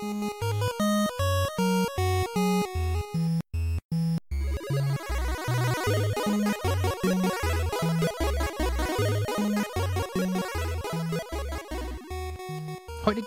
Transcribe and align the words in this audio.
Heute 0.00 0.08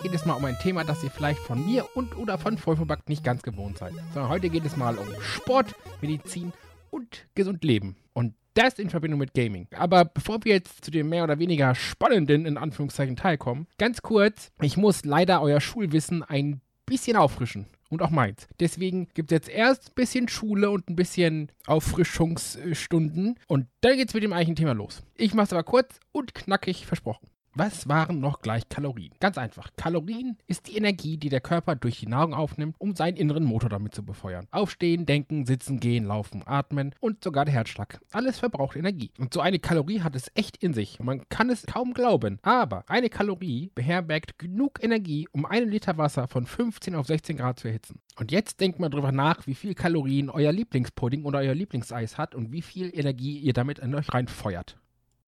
geht 0.02 0.12
es 0.14 0.26
mal 0.26 0.34
um 0.34 0.44
ein 0.44 0.58
Thema, 0.58 0.82
das 0.82 1.04
ihr 1.04 1.12
vielleicht 1.12 1.38
von 1.38 1.64
mir 1.64 1.86
und 1.94 2.16
oder 2.16 2.38
von 2.38 2.58
Vollverbackt 2.58 3.08
nicht 3.08 3.22
ganz 3.22 3.42
gewohnt 3.42 3.78
seid. 3.78 3.92
Sondern 4.12 4.28
heute 4.28 4.50
geht 4.50 4.64
es 4.64 4.76
mal 4.76 4.98
um 4.98 5.06
Sport, 5.20 5.76
Medizin 6.00 6.52
und 6.90 7.28
gesund 7.36 7.62
Leben. 7.62 7.94
Und 8.14 8.34
das 8.54 8.78
in 8.78 8.90
Verbindung 8.90 9.20
mit 9.20 9.34
Gaming. 9.34 9.68
Aber 9.76 10.04
bevor 10.04 10.44
wir 10.44 10.54
jetzt 10.54 10.84
zu 10.84 10.90
dem 10.90 11.08
mehr 11.08 11.24
oder 11.24 11.38
weniger 11.38 11.74
spannenden, 11.74 12.46
in 12.46 12.56
Anführungszeichen, 12.56 13.16
Teil 13.16 13.36
kommen, 13.36 13.66
ganz 13.78 14.02
kurz, 14.02 14.52
ich 14.62 14.76
muss 14.76 15.04
leider 15.04 15.42
euer 15.42 15.60
Schulwissen 15.60 16.22
ein 16.22 16.60
bisschen 16.86 17.16
auffrischen. 17.16 17.66
Und 17.90 18.02
auch 18.02 18.10
meins. 18.10 18.48
Deswegen 18.58 19.08
gibt 19.14 19.30
es 19.30 19.36
jetzt 19.36 19.48
erst 19.48 19.90
ein 19.90 19.94
bisschen 19.94 20.26
Schule 20.26 20.70
und 20.70 20.88
ein 20.88 20.96
bisschen 20.96 21.52
Auffrischungsstunden. 21.66 23.38
Und 23.46 23.68
dann 23.82 23.96
geht 23.96 24.08
es 24.08 24.14
mit 24.14 24.24
dem 24.24 24.32
eigentlichen 24.32 24.56
Thema 24.56 24.72
los. 24.72 25.04
Ich 25.14 25.32
mache 25.32 25.44
es 25.44 25.52
aber 25.52 25.62
kurz 25.62 26.00
und 26.10 26.34
knackig 26.34 26.86
versprochen. 26.86 27.28
Was 27.56 27.88
waren 27.88 28.18
noch 28.18 28.40
gleich 28.40 28.68
Kalorien? 28.68 29.12
Ganz 29.20 29.38
einfach. 29.38 29.70
Kalorien 29.76 30.38
ist 30.48 30.66
die 30.66 30.76
Energie, 30.76 31.16
die 31.18 31.28
der 31.28 31.40
Körper 31.40 31.76
durch 31.76 32.00
die 32.00 32.08
Nahrung 32.08 32.34
aufnimmt, 32.34 32.74
um 32.78 32.96
seinen 32.96 33.16
inneren 33.16 33.44
Motor 33.44 33.70
damit 33.70 33.94
zu 33.94 34.04
befeuern. 34.04 34.48
Aufstehen, 34.50 35.06
denken, 35.06 35.46
sitzen, 35.46 35.78
gehen, 35.78 36.04
laufen, 36.04 36.42
atmen 36.44 36.96
und 36.98 37.22
sogar 37.22 37.44
der 37.44 37.54
Herzschlag. 37.54 38.00
Alles 38.10 38.40
verbraucht 38.40 38.74
Energie. 38.74 39.12
Und 39.18 39.32
so 39.32 39.40
eine 39.40 39.60
Kalorie 39.60 40.00
hat 40.00 40.16
es 40.16 40.32
echt 40.34 40.56
in 40.56 40.74
sich. 40.74 40.98
Man 40.98 41.28
kann 41.28 41.48
es 41.48 41.64
kaum 41.64 41.94
glauben. 41.94 42.40
Aber 42.42 42.82
eine 42.88 43.08
Kalorie 43.08 43.70
beherbergt 43.72 44.36
genug 44.36 44.82
Energie, 44.82 45.28
um 45.30 45.46
einen 45.46 45.70
Liter 45.70 45.96
Wasser 45.96 46.26
von 46.26 46.46
15 46.46 46.96
auf 46.96 47.06
16 47.06 47.36
Grad 47.36 47.60
zu 47.60 47.68
erhitzen. 47.68 48.00
Und 48.18 48.32
jetzt 48.32 48.58
denkt 48.58 48.80
mal 48.80 48.88
drüber 48.88 49.12
nach, 49.12 49.46
wie 49.46 49.54
viel 49.54 49.74
Kalorien 49.74 50.28
euer 50.28 50.50
Lieblingspudding 50.50 51.24
oder 51.24 51.38
euer 51.38 51.54
Lieblingseis 51.54 52.18
hat 52.18 52.34
und 52.34 52.50
wie 52.50 52.62
viel 52.62 52.90
Energie 52.92 53.38
ihr 53.38 53.52
damit 53.52 53.78
in 53.78 53.94
euch 53.94 54.12
reinfeuert. 54.12 54.76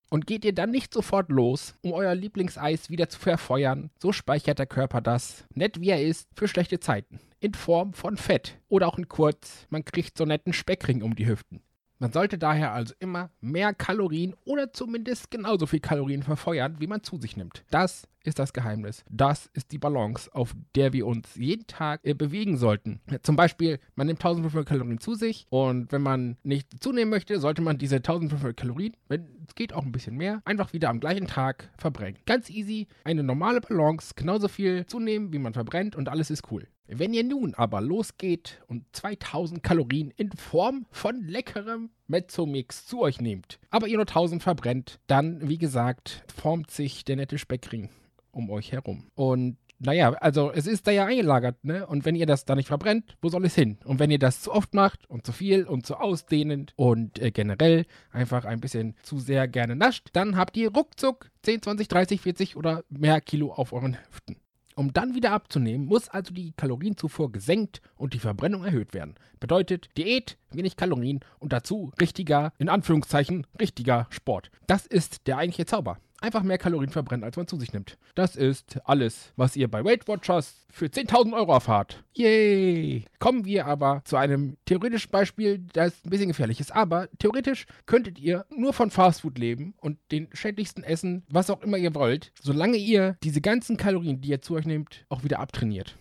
Und 0.08 0.26
geht 0.26 0.44
ihr 0.44 0.54
dann 0.54 0.70
nicht 0.70 0.94
sofort 0.94 1.30
los, 1.30 1.74
um 1.82 1.92
euer 1.92 2.14
Lieblingseis 2.14 2.90
wieder 2.90 3.08
zu 3.08 3.18
verfeuern, 3.18 3.90
so 4.00 4.12
speichert 4.12 4.58
der 4.58 4.66
Körper 4.66 5.00
das, 5.00 5.44
nett 5.54 5.80
wie 5.80 5.90
er 5.90 6.02
ist, 6.02 6.28
für 6.34 6.48
schlechte 6.48 6.78
Zeiten. 6.78 7.18
In 7.40 7.54
Form 7.54 7.92
von 7.92 8.16
Fett. 8.16 8.58
Oder 8.68 8.86
auch 8.88 8.98
in 8.98 9.08
kurz, 9.08 9.66
man 9.68 9.84
kriegt 9.84 10.16
so 10.16 10.24
netten 10.24 10.52
Speckring 10.52 11.02
um 11.02 11.16
die 11.16 11.26
Hüften. 11.26 11.60
Man 11.98 12.12
sollte 12.12 12.36
daher 12.36 12.72
also 12.72 12.94
immer 12.98 13.30
mehr 13.40 13.72
Kalorien 13.72 14.34
oder 14.44 14.72
zumindest 14.72 15.30
genauso 15.30 15.66
viel 15.66 15.80
Kalorien 15.80 16.22
verfeuern, 16.22 16.76
wie 16.78 16.86
man 16.86 17.02
zu 17.02 17.18
sich 17.18 17.38
nimmt. 17.38 17.64
Das 17.70 18.06
ist 18.26 18.38
das 18.38 18.52
Geheimnis. 18.52 19.04
Das 19.08 19.48
ist 19.54 19.72
die 19.72 19.78
Balance, 19.78 20.28
auf 20.34 20.54
der 20.74 20.92
wir 20.92 21.06
uns 21.06 21.36
jeden 21.36 21.66
Tag 21.66 22.00
äh, 22.02 22.12
bewegen 22.12 22.58
sollten. 22.58 23.00
Zum 23.22 23.36
Beispiel, 23.36 23.78
man 23.94 24.08
nimmt 24.08 24.18
1500 24.18 24.68
Kalorien 24.68 24.98
zu 24.98 25.14
sich 25.14 25.46
und 25.48 25.90
wenn 25.92 26.02
man 26.02 26.36
nicht 26.42 26.82
zunehmen 26.82 27.10
möchte, 27.10 27.40
sollte 27.40 27.62
man 27.62 27.78
diese 27.78 27.96
1500 27.96 28.56
Kalorien, 28.56 28.94
wenn 29.08 29.28
es 29.48 29.54
geht 29.54 29.72
auch 29.72 29.84
ein 29.84 29.92
bisschen 29.92 30.16
mehr, 30.16 30.42
einfach 30.44 30.72
wieder 30.72 30.90
am 30.90 31.00
gleichen 31.00 31.26
Tag 31.26 31.70
verbrennen. 31.78 32.18
Ganz 32.26 32.50
easy, 32.50 32.88
eine 33.04 33.22
normale 33.22 33.60
Balance, 33.60 34.12
genauso 34.16 34.48
viel 34.48 34.86
zunehmen, 34.86 35.32
wie 35.32 35.38
man 35.38 35.54
verbrennt 35.54 35.96
und 35.96 36.08
alles 36.08 36.30
ist 36.30 36.50
cool. 36.50 36.66
Wenn 36.88 37.12
ihr 37.12 37.24
nun 37.24 37.54
aber 37.54 37.80
losgeht 37.80 38.62
und 38.68 38.84
2000 38.92 39.62
Kalorien 39.62 40.12
in 40.16 40.30
Form 40.32 40.86
von 40.90 41.24
leckerem 41.26 41.90
Mezzomix 42.06 42.86
zu 42.86 43.00
euch 43.00 43.20
nehmt, 43.20 43.58
aber 43.70 43.88
ihr 43.88 43.96
nur 43.96 44.06
1000 44.06 44.42
verbrennt, 44.42 45.00
dann, 45.08 45.48
wie 45.48 45.58
gesagt, 45.58 46.24
formt 46.34 46.70
sich 46.70 47.04
der 47.04 47.16
nette 47.16 47.38
Speckring 47.38 47.90
um 48.30 48.50
euch 48.50 48.70
herum. 48.70 49.10
Und 49.14 49.56
naja, 49.78 50.12
also 50.12 50.52
es 50.52 50.66
ist 50.66 50.86
da 50.86 50.90
ja 50.90 51.04
eingelagert, 51.06 51.62
ne? 51.64 51.86
Und 51.86 52.04
wenn 52.04 52.14
ihr 52.14 52.24
das 52.24 52.44
da 52.44 52.54
nicht 52.54 52.68
verbrennt, 52.68 53.16
wo 53.20 53.28
soll 53.28 53.44
es 53.44 53.54
hin? 53.54 53.78
Und 53.84 53.98
wenn 53.98 54.10
ihr 54.10 54.18
das 54.18 54.40
zu 54.40 54.52
oft 54.52 54.72
macht 54.72 55.08
und 55.10 55.26
zu 55.26 55.32
viel 55.32 55.64
und 55.64 55.84
zu 55.84 55.96
ausdehnend 55.96 56.72
und 56.76 57.18
äh, 57.18 57.30
generell 57.30 57.84
einfach 58.10 58.44
ein 58.44 58.60
bisschen 58.60 58.94
zu 59.02 59.18
sehr 59.18 59.48
gerne 59.48 59.76
nascht, 59.76 60.08
dann 60.14 60.36
habt 60.36 60.56
ihr 60.56 60.72
ruckzuck 60.72 61.30
10, 61.42 61.62
20, 61.62 61.88
30, 61.88 62.20
40 62.20 62.56
oder 62.56 62.84
mehr 62.88 63.20
Kilo 63.20 63.52
auf 63.52 63.72
euren 63.72 63.98
Hüften. 64.08 64.36
Um 64.78 64.92
dann 64.92 65.14
wieder 65.14 65.32
abzunehmen, 65.32 65.86
muss 65.86 66.10
also 66.10 66.34
die 66.34 66.52
Kalorienzufuhr 66.52 67.32
gesenkt 67.32 67.80
und 67.96 68.12
die 68.12 68.18
Verbrennung 68.18 68.62
erhöht 68.62 68.92
werden. 68.92 69.14
Bedeutet 69.40 69.88
Diät, 69.96 70.36
wenig 70.50 70.76
Kalorien 70.76 71.20
und 71.38 71.54
dazu 71.54 71.92
richtiger, 71.98 72.52
in 72.58 72.68
Anführungszeichen, 72.68 73.46
richtiger 73.58 74.06
Sport. 74.10 74.50
Das 74.66 74.84
ist 74.84 75.26
der 75.28 75.38
eigentliche 75.38 75.64
Zauber 75.64 75.98
einfach 76.20 76.42
mehr 76.42 76.58
Kalorien 76.58 76.90
verbrennen, 76.90 77.24
als 77.24 77.36
man 77.36 77.46
zu 77.46 77.58
sich 77.58 77.72
nimmt. 77.72 77.98
Das 78.14 78.36
ist 78.36 78.78
alles, 78.84 79.32
was 79.36 79.56
ihr 79.56 79.68
bei 79.68 79.84
Weight 79.84 80.08
Watchers 80.08 80.66
für 80.70 80.86
10.000 80.86 81.34
Euro 81.34 81.52
erfahrt. 81.52 82.02
Yay! 82.14 83.04
Kommen 83.18 83.44
wir 83.44 83.66
aber 83.66 84.02
zu 84.04 84.16
einem 84.16 84.56
theoretischen 84.64 85.10
Beispiel, 85.10 85.58
das 85.72 86.04
ein 86.04 86.10
bisschen 86.10 86.28
gefährlich 86.28 86.60
ist. 86.60 86.74
Aber 86.74 87.08
theoretisch 87.18 87.66
könntet 87.86 88.18
ihr 88.18 88.44
nur 88.50 88.72
von 88.72 88.90
Fastfood 88.90 89.38
leben 89.38 89.74
und 89.80 89.98
den 90.12 90.28
schädlichsten 90.32 90.82
essen, 90.84 91.24
was 91.28 91.50
auch 91.50 91.62
immer 91.62 91.78
ihr 91.78 91.94
wollt, 91.94 92.32
solange 92.40 92.76
ihr 92.76 93.16
diese 93.22 93.40
ganzen 93.40 93.76
Kalorien, 93.76 94.20
die 94.20 94.30
ihr 94.30 94.42
zu 94.42 94.54
euch 94.54 94.66
nehmt, 94.66 95.04
auch 95.08 95.24
wieder 95.24 95.40
abtrainiert. 95.40 95.96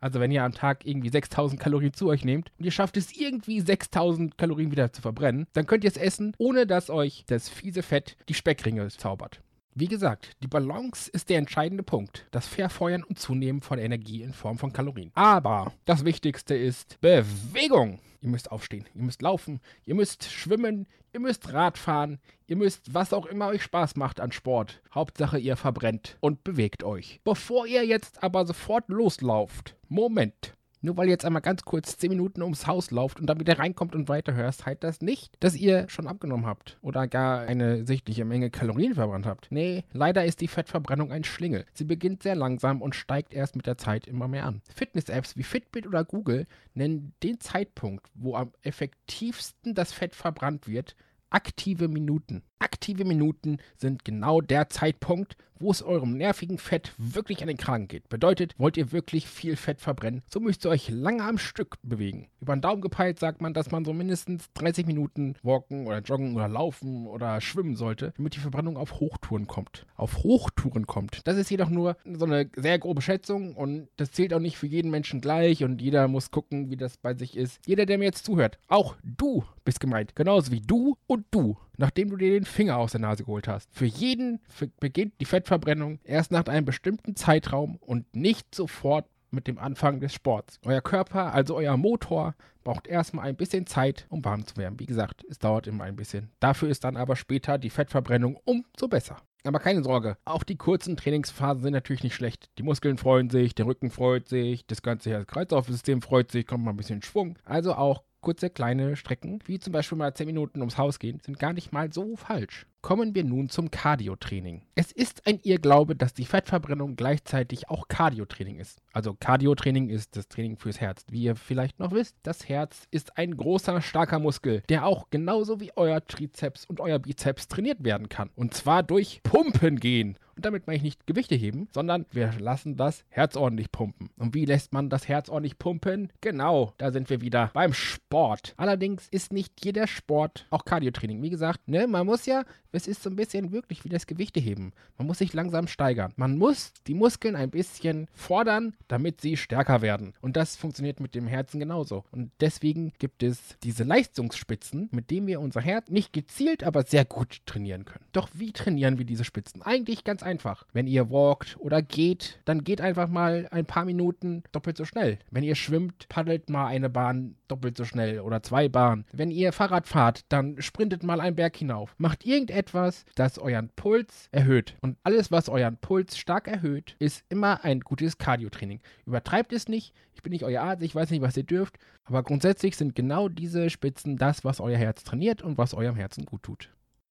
Also 0.00 0.20
wenn 0.20 0.30
ihr 0.30 0.44
am 0.44 0.54
Tag 0.54 0.86
irgendwie 0.86 1.08
6000 1.08 1.60
Kalorien 1.60 1.92
zu 1.92 2.08
euch 2.08 2.24
nehmt 2.24 2.52
und 2.58 2.64
ihr 2.64 2.70
schafft 2.70 2.96
es 2.96 3.16
irgendwie 3.16 3.60
6000 3.60 4.38
Kalorien 4.38 4.70
wieder 4.70 4.92
zu 4.92 5.02
verbrennen, 5.02 5.46
dann 5.52 5.66
könnt 5.66 5.84
ihr 5.84 5.90
es 5.90 5.96
essen, 5.96 6.34
ohne 6.38 6.66
dass 6.66 6.90
euch 6.90 7.24
das 7.26 7.48
fiese 7.48 7.82
Fett 7.82 8.16
die 8.28 8.34
Speckringe 8.34 8.88
zaubert. 8.88 9.40
Wie 9.74 9.86
gesagt, 9.86 10.32
die 10.42 10.48
Balance 10.48 11.08
ist 11.08 11.30
der 11.30 11.38
entscheidende 11.38 11.84
Punkt. 11.84 12.26
Das 12.32 12.48
Verfeuern 12.48 13.04
und 13.04 13.20
Zunehmen 13.20 13.60
von 13.60 13.78
Energie 13.78 14.22
in 14.22 14.32
Form 14.32 14.58
von 14.58 14.72
Kalorien. 14.72 15.12
Aber 15.14 15.72
das 15.84 16.04
Wichtigste 16.04 16.56
ist 16.56 17.00
Bewegung. 17.00 18.00
Ihr 18.20 18.30
müsst 18.30 18.50
aufstehen, 18.50 18.86
ihr 18.94 19.02
müsst 19.02 19.22
laufen, 19.22 19.60
ihr 19.84 19.94
müsst 19.94 20.24
schwimmen, 20.24 20.88
ihr 21.12 21.20
müsst 21.20 21.52
Radfahren, 21.52 22.18
ihr 22.48 22.56
müsst 22.56 22.92
was 22.92 23.12
auch 23.12 23.26
immer 23.26 23.46
euch 23.46 23.62
Spaß 23.62 23.94
macht 23.94 24.18
an 24.18 24.32
Sport. 24.32 24.82
Hauptsache 24.92 25.38
ihr 25.38 25.56
verbrennt 25.56 26.16
und 26.20 26.42
bewegt 26.42 26.82
euch. 26.82 27.20
Bevor 27.22 27.66
ihr 27.66 27.86
jetzt 27.86 28.22
aber 28.22 28.44
sofort 28.44 28.88
loslauft, 28.88 29.76
Moment. 29.88 30.57
Nur 30.80 30.96
weil 30.96 31.06
ihr 31.06 31.12
jetzt 31.12 31.24
einmal 31.24 31.42
ganz 31.42 31.62
kurz 31.62 31.96
10 31.98 32.10
Minuten 32.10 32.42
ums 32.42 32.66
Haus 32.66 32.90
lauft 32.90 33.20
und 33.20 33.26
dann 33.26 33.40
wieder 33.40 33.58
reinkommt 33.58 33.94
und 33.94 34.08
weiterhörst, 34.08 34.66
heißt 34.66 34.84
das 34.84 35.00
nicht, 35.00 35.34
dass 35.40 35.56
ihr 35.56 35.88
schon 35.88 36.06
abgenommen 36.06 36.46
habt 36.46 36.78
oder 36.82 37.06
gar 37.08 37.40
eine 37.40 37.84
sichtliche 37.86 38.24
Menge 38.24 38.50
Kalorien 38.50 38.94
verbrannt 38.94 39.26
habt. 39.26 39.48
Nee, 39.50 39.84
leider 39.92 40.24
ist 40.24 40.40
die 40.40 40.48
Fettverbrennung 40.48 41.10
ein 41.12 41.24
Schlingel. 41.24 41.64
Sie 41.74 41.84
beginnt 41.84 42.22
sehr 42.22 42.36
langsam 42.36 42.82
und 42.82 42.94
steigt 42.94 43.34
erst 43.34 43.56
mit 43.56 43.66
der 43.66 43.78
Zeit 43.78 44.06
immer 44.06 44.28
mehr 44.28 44.46
an. 44.46 44.62
Fitness-Apps 44.74 45.36
wie 45.36 45.42
Fitbit 45.42 45.86
oder 45.86 46.04
Google 46.04 46.46
nennen 46.74 47.12
den 47.22 47.40
Zeitpunkt, 47.40 48.06
wo 48.14 48.36
am 48.36 48.52
effektivsten 48.62 49.74
das 49.74 49.92
Fett 49.92 50.14
verbrannt 50.14 50.68
wird, 50.68 50.94
aktive 51.30 51.88
Minuten. 51.88 52.42
Aktive 52.58 53.04
Minuten 53.04 53.58
sind 53.76 54.04
genau 54.04 54.40
der 54.40 54.68
Zeitpunkt, 54.68 55.36
wo 55.60 55.70
es 55.70 55.82
eurem 55.82 56.16
nervigen 56.16 56.58
Fett 56.58 56.92
wirklich 56.98 57.42
an 57.42 57.48
den 57.48 57.56
Kragen 57.56 57.88
geht. 57.88 58.08
Bedeutet, 58.08 58.54
wollt 58.58 58.76
ihr 58.76 58.92
wirklich 58.92 59.26
viel 59.26 59.56
Fett 59.56 59.80
verbrennen, 59.80 60.22
so 60.28 60.40
müsst 60.40 60.64
ihr 60.64 60.70
euch 60.70 60.88
lange 60.88 61.24
am 61.24 61.38
Stück 61.38 61.76
bewegen. 61.82 62.28
Über 62.40 62.54
den 62.54 62.62
Daumen 62.62 62.82
gepeilt 62.82 63.18
sagt 63.18 63.40
man, 63.40 63.54
dass 63.54 63.70
man 63.70 63.84
so 63.84 63.92
mindestens 63.92 64.52
30 64.54 64.86
Minuten 64.86 65.34
walken 65.42 65.86
oder 65.86 66.00
joggen 66.00 66.34
oder 66.34 66.48
laufen 66.48 67.06
oder 67.06 67.40
schwimmen 67.40 67.76
sollte, 67.76 68.12
damit 68.16 68.34
die 68.34 68.40
Verbrennung 68.40 68.76
auf 68.76 69.00
Hochtouren 69.00 69.46
kommt. 69.46 69.86
Auf 69.96 70.18
Hochtouren 70.18 70.86
kommt. 70.86 71.20
Das 71.24 71.36
ist 71.36 71.50
jedoch 71.50 71.70
nur 71.70 71.96
so 72.04 72.24
eine 72.24 72.50
sehr 72.56 72.78
grobe 72.78 73.02
Schätzung 73.02 73.54
und 73.54 73.88
das 73.96 74.12
zählt 74.12 74.32
auch 74.34 74.40
nicht 74.40 74.56
für 74.56 74.66
jeden 74.66 74.90
Menschen 74.90 75.20
gleich 75.20 75.64
und 75.64 75.80
jeder 75.80 76.08
muss 76.08 76.30
gucken, 76.30 76.70
wie 76.70 76.76
das 76.76 76.96
bei 76.96 77.14
sich 77.14 77.36
ist. 77.36 77.60
Jeder, 77.66 77.86
der 77.86 77.98
mir 77.98 78.04
jetzt 78.04 78.24
zuhört, 78.24 78.58
auch 78.68 78.96
du 79.02 79.44
bist 79.64 79.80
gemeint. 79.80 80.14
Genauso 80.16 80.52
wie 80.52 80.60
du 80.60 80.96
und 81.06 81.26
du 81.30 81.56
nachdem 81.78 82.10
du 82.10 82.16
dir 82.16 82.32
den 82.32 82.44
Finger 82.44 82.76
aus 82.76 82.92
der 82.92 83.00
Nase 83.00 83.24
geholt 83.24 83.48
hast. 83.48 83.72
Für 83.72 83.86
jeden 83.86 84.40
beginnt 84.80 85.14
die 85.20 85.24
Fettverbrennung 85.24 86.00
erst 86.04 86.30
nach 86.30 86.44
einem 86.46 86.66
bestimmten 86.66 87.16
Zeitraum 87.16 87.76
und 87.76 88.14
nicht 88.14 88.54
sofort 88.54 89.06
mit 89.30 89.46
dem 89.46 89.58
Anfang 89.58 90.00
des 90.00 90.12
Sports. 90.12 90.58
Euer 90.64 90.80
Körper, 90.80 91.34
also 91.34 91.56
euer 91.56 91.76
Motor, 91.76 92.34
braucht 92.64 92.86
erstmal 92.86 93.28
ein 93.28 93.36
bisschen 93.36 93.66
Zeit, 93.66 94.06
um 94.08 94.24
warm 94.24 94.46
zu 94.46 94.56
werden. 94.56 94.78
Wie 94.80 94.86
gesagt, 94.86 95.24
es 95.28 95.38
dauert 95.38 95.66
immer 95.66 95.84
ein 95.84 95.96
bisschen. 95.96 96.30
Dafür 96.40 96.68
ist 96.68 96.84
dann 96.84 96.96
aber 96.96 97.16
später 97.16 97.58
die 97.58 97.70
Fettverbrennung 97.70 98.38
umso 98.44 98.88
besser. 98.88 99.16
Aber 99.44 99.60
keine 99.60 99.82
Sorge, 99.84 100.16
auch 100.24 100.42
die 100.42 100.56
kurzen 100.56 100.96
Trainingsphasen 100.96 101.62
sind 101.62 101.72
natürlich 101.72 102.02
nicht 102.02 102.14
schlecht. 102.14 102.50
Die 102.58 102.62
Muskeln 102.62 102.98
freuen 102.98 103.30
sich, 103.30 103.54
der 103.54 103.66
Rücken 103.66 103.90
freut 103.90 104.28
sich, 104.28 104.66
das 104.66 104.82
ganze 104.82 105.10
Herz-Kreislauf-System 105.10 106.02
freut 106.02 106.32
sich, 106.32 106.46
kommt 106.46 106.64
mal 106.64 106.72
ein 106.72 106.76
bisschen 106.76 107.02
Schwung. 107.02 107.38
Also 107.44 107.74
auch 107.74 108.02
kurze 108.28 108.50
kleine 108.50 108.94
Strecken, 108.94 109.38
wie 109.46 109.58
zum 109.58 109.72
Beispiel 109.72 109.96
mal 109.96 110.12
10 110.12 110.26
Minuten 110.26 110.60
ums 110.60 110.76
Haus 110.76 110.98
gehen, 110.98 111.18
sind 111.24 111.38
gar 111.38 111.54
nicht 111.54 111.72
mal 111.72 111.90
so 111.90 112.14
falsch. 112.14 112.66
Kommen 112.82 113.14
wir 113.14 113.24
nun 113.24 113.48
zum 113.48 113.70
Cardio-Training. 113.70 114.60
Es 114.74 114.92
ist 114.92 115.26
ein 115.26 115.40
Irrglaube, 115.42 115.96
dass 115.96 116.12
die 116.12 116.26
Fettverbrennung 116.26 116.94
gleichzeitig 116.94 117.70
auch 117.70 117.88
Cardio-Training 117.88 118.58
ist. 118.58 118.82
Also 118.92 119.14
Cardio-Training 119.18 119.88
ist 119.88 120.14
das 120.14 120.28
Training 120.28 120.58
fürs 120.58 120.78
Herz. 120.78 121.06
Wie 121.10 121.22
ihr 121.22 121.36
vielleicht 121.36 121.80
noch 121.80 121.92
wisst, 121.92 122.16
das 122.22 122.50
Herz 122.50 122.86
ist 122.90 123.16
ein 123.16 123.34
großer, 123.34 123.80
starker 123.80 124.18
Muskel, 124.18 124.62
der 124.68 124.84
auch 124.84 125.08
genauso 125.08 125.58
wie 125.58 125.72
euer 125.74 126.04
Trizeps 126.04 126.66
und 126.66 126.80
euer 126.80 126.98
Bizeps 126.98 127.48
trainiert 127.48 127.82
werden 127.82 128.10
kann. 128.10 128.28
Und 128.36 128.52
zwar 128.52 128.82
durch 128.82 129.22
Pumpen 129.22 129.80
gehen 129.80 130.18
Und 130.38 130.44
damit 130.44 130.68
meine 130.68 130.76
ich 130.76 130.84
nicht 130.84 131.04
Gewichte 131.08 131.34
heben, 131.34 131.66
sondern 131.74 132.06
wir 132.12 132.32
lassen 132.38 132.76
das 132.76 133.04
Herz 133.08 133.36
ordentlich 133.36 133.72
pumpen. 133.72 134.10
Und 134.18 134.34
wie 134.34 134.44
lässt 134.44 134.72
man 134.72 134.88
das 134.88 135.08
Herz 135.08 135.28
ordentlich 135.28 135.58
pumpen? 135.58 136.12
Genau, 136.20 136.74
da 136.78 136.92
sind 136.92 137.10
wir 137.10 137.20
wieder 137.20 137.50
beim 137.54 137.72
Sport. 137.72 138.54
Allerdings 138.56 139.08
ist 139.08 139.32
nicht 139.32 139.64
jeder 139.64 139.88
Sport 139.88 140.46
auch 140.50 140.64
Cardiotraining. 140.64 141.20
Wie 141.24 141.30
gesagt, 141.30 141.66
ne, 141.66 141.88
man 141.88 142.06
muss 142.06 142.24
ja, 142.24 142.44
es 142.72 142.86
ist 142.86 143.02
so 143.02 143.10
ein 143.10 143.16
bisschen 143.16 143.52
wirklich 143.52 143.84
wie 143.84 143.88
das 143.88 144.06
Gewichte 144.06 144.40
heben. 144.40 144.72
Man 144.96 145.06
muss 145.06 145.18
sich 145.18 145.32
langsam 145.32 145.68
steigern. 145.68 146.12
Man 146.16 146.36
muss 146.36 146.72
die 146.86 146.94
Muskeln 146.94 147.36
ein 147.36 147.50
bisschen 147.50 148.08
fordern, 148.12 148.74
damit 148.88 149.20
sie 149.20 149.36
stärker 149.36 149.82
werden. 149.82 150.14
Und 150.20 150.36
das 150.36 150.56
funktioniert 150.56 151.00
mit 151.00 151.14
dem 151.14 151.26
Herzen 151.26 151.60
genauso. 151.60 152.04
Und 152.10 152.30
deswegen 152.40 152.92
gibt 152.98 153.22
es 153.22 153.56
diese 153.62 153.84
Leistungsspitzen, 153.84 154.88
mit 154.92 155.10
denen 155.10 155.26
wir 155.26 155.40
unser 155.40 155.60
Herz 155.60 155.88
nicht 155.88 156.12
gezielt, 156.12 156.64
aber 156.64 156.82
sehr 156.84 157.04
gut 157.04 157.40
trainieren 157.46 157.84
können. 157.84 158.04
Doch 158.12 158.28
wie 158.34 158.52
trainieren 158.52 158.98
wir 158.98 159.04
diese 159.04 159.24
Spitzen? 159.24 159.62
Eigentlich 159.62 160.04
ganz 160.04 160.22
einfach. 160.22 160.66
Wenn 160.72 160.86
ihr 160.86 161.10
walkt 161.10 161.56
oder 161.58 161.82
geht, 161.82 162.40
dann 162.44 162.64
geht 162.64 162.80
einfach 162.80 163.08
mal 163.08 163.48
ein 163.50 163.66
paar 163.66 163.84
Minuten 163.84 164.42
doppelt 164.52 164.76
so 164.76 164.84
schnell. 164.84 165.18
Wenn 165.30 165.44
ihr 165.44 165.54
schwimmt, 165.54 166.08
paddelt 166.08 166.50
mal 166.50 166.66
eine 166.66 166.90
Bahn 166.90 167.36
doppelt 167.48 167.76
so 167.76 167.84
schnell 167.84 168.20
oder 168.20 168.42
zwei 168.42 168.68
Bahnen. 168.68 169.04
Wenn 169.12 169.30
ihr 169.30 169.52
Fahrrad 169.52 169.86
fahrt, 169.86 170.22
dann 170.28 170.60
sprintet 170.60 171.02
mal 171.02 171.20
einen 171.20 171.36
Berg 171.36 171.56
hinauf. 171.56 171.94
Macht 171.98 172.24
irgendetwas, 172.24 173.04
das 173.14 173.38
euren 173.38 173.70
Puls 173.70 174.28
erhöht. 174.30 174.76
Und 174.80 174.96
alles, 175.02 175.30
was 175.30 175.48
euren 175.48 175.76
Puls 175.76 176.16
stark 176.18 176.48
erhöht, 176.48 176.96
ist 176.98 177.24
immer 177.28 177.64
ein 177.64 177.80
gutes 177.80 178.18
Cardio-Training. 178.18 178.80
Übertreibt 179.06 179.52
es 179.52 179.68
nicht. 179.68 179.94
Ich 180.14 180.22
bin 180.22 180.32
nicht 180.32 180.44
euer 180.44 180.62
Arzt, 180.62 180.82
ich 180.82 180.94
weiß 180.94 181.10
nicht, 181.10 181.22
was 181.22 181.36
ihr 181.36 181.44
dürft. 181.44 181.78
Aber 182.04 182.22
grundsätzlich 182.22 182.76
sind 182.76 182.94
genau 182.94 183.28
diese 183.28 183.70
Spitzen 183.70 184.16
das, 184.16 184.44
was 184.44 184.60
euer 184.60 184.78
Herz 184.78 185.04
trainiert 185.04 185.42
und 185.42 185.58
was 185.58 185.74
eurem 185.74 185.96
Herzen 185.96 186.24
gut 186.24 186.42
tut. 186.42 186.70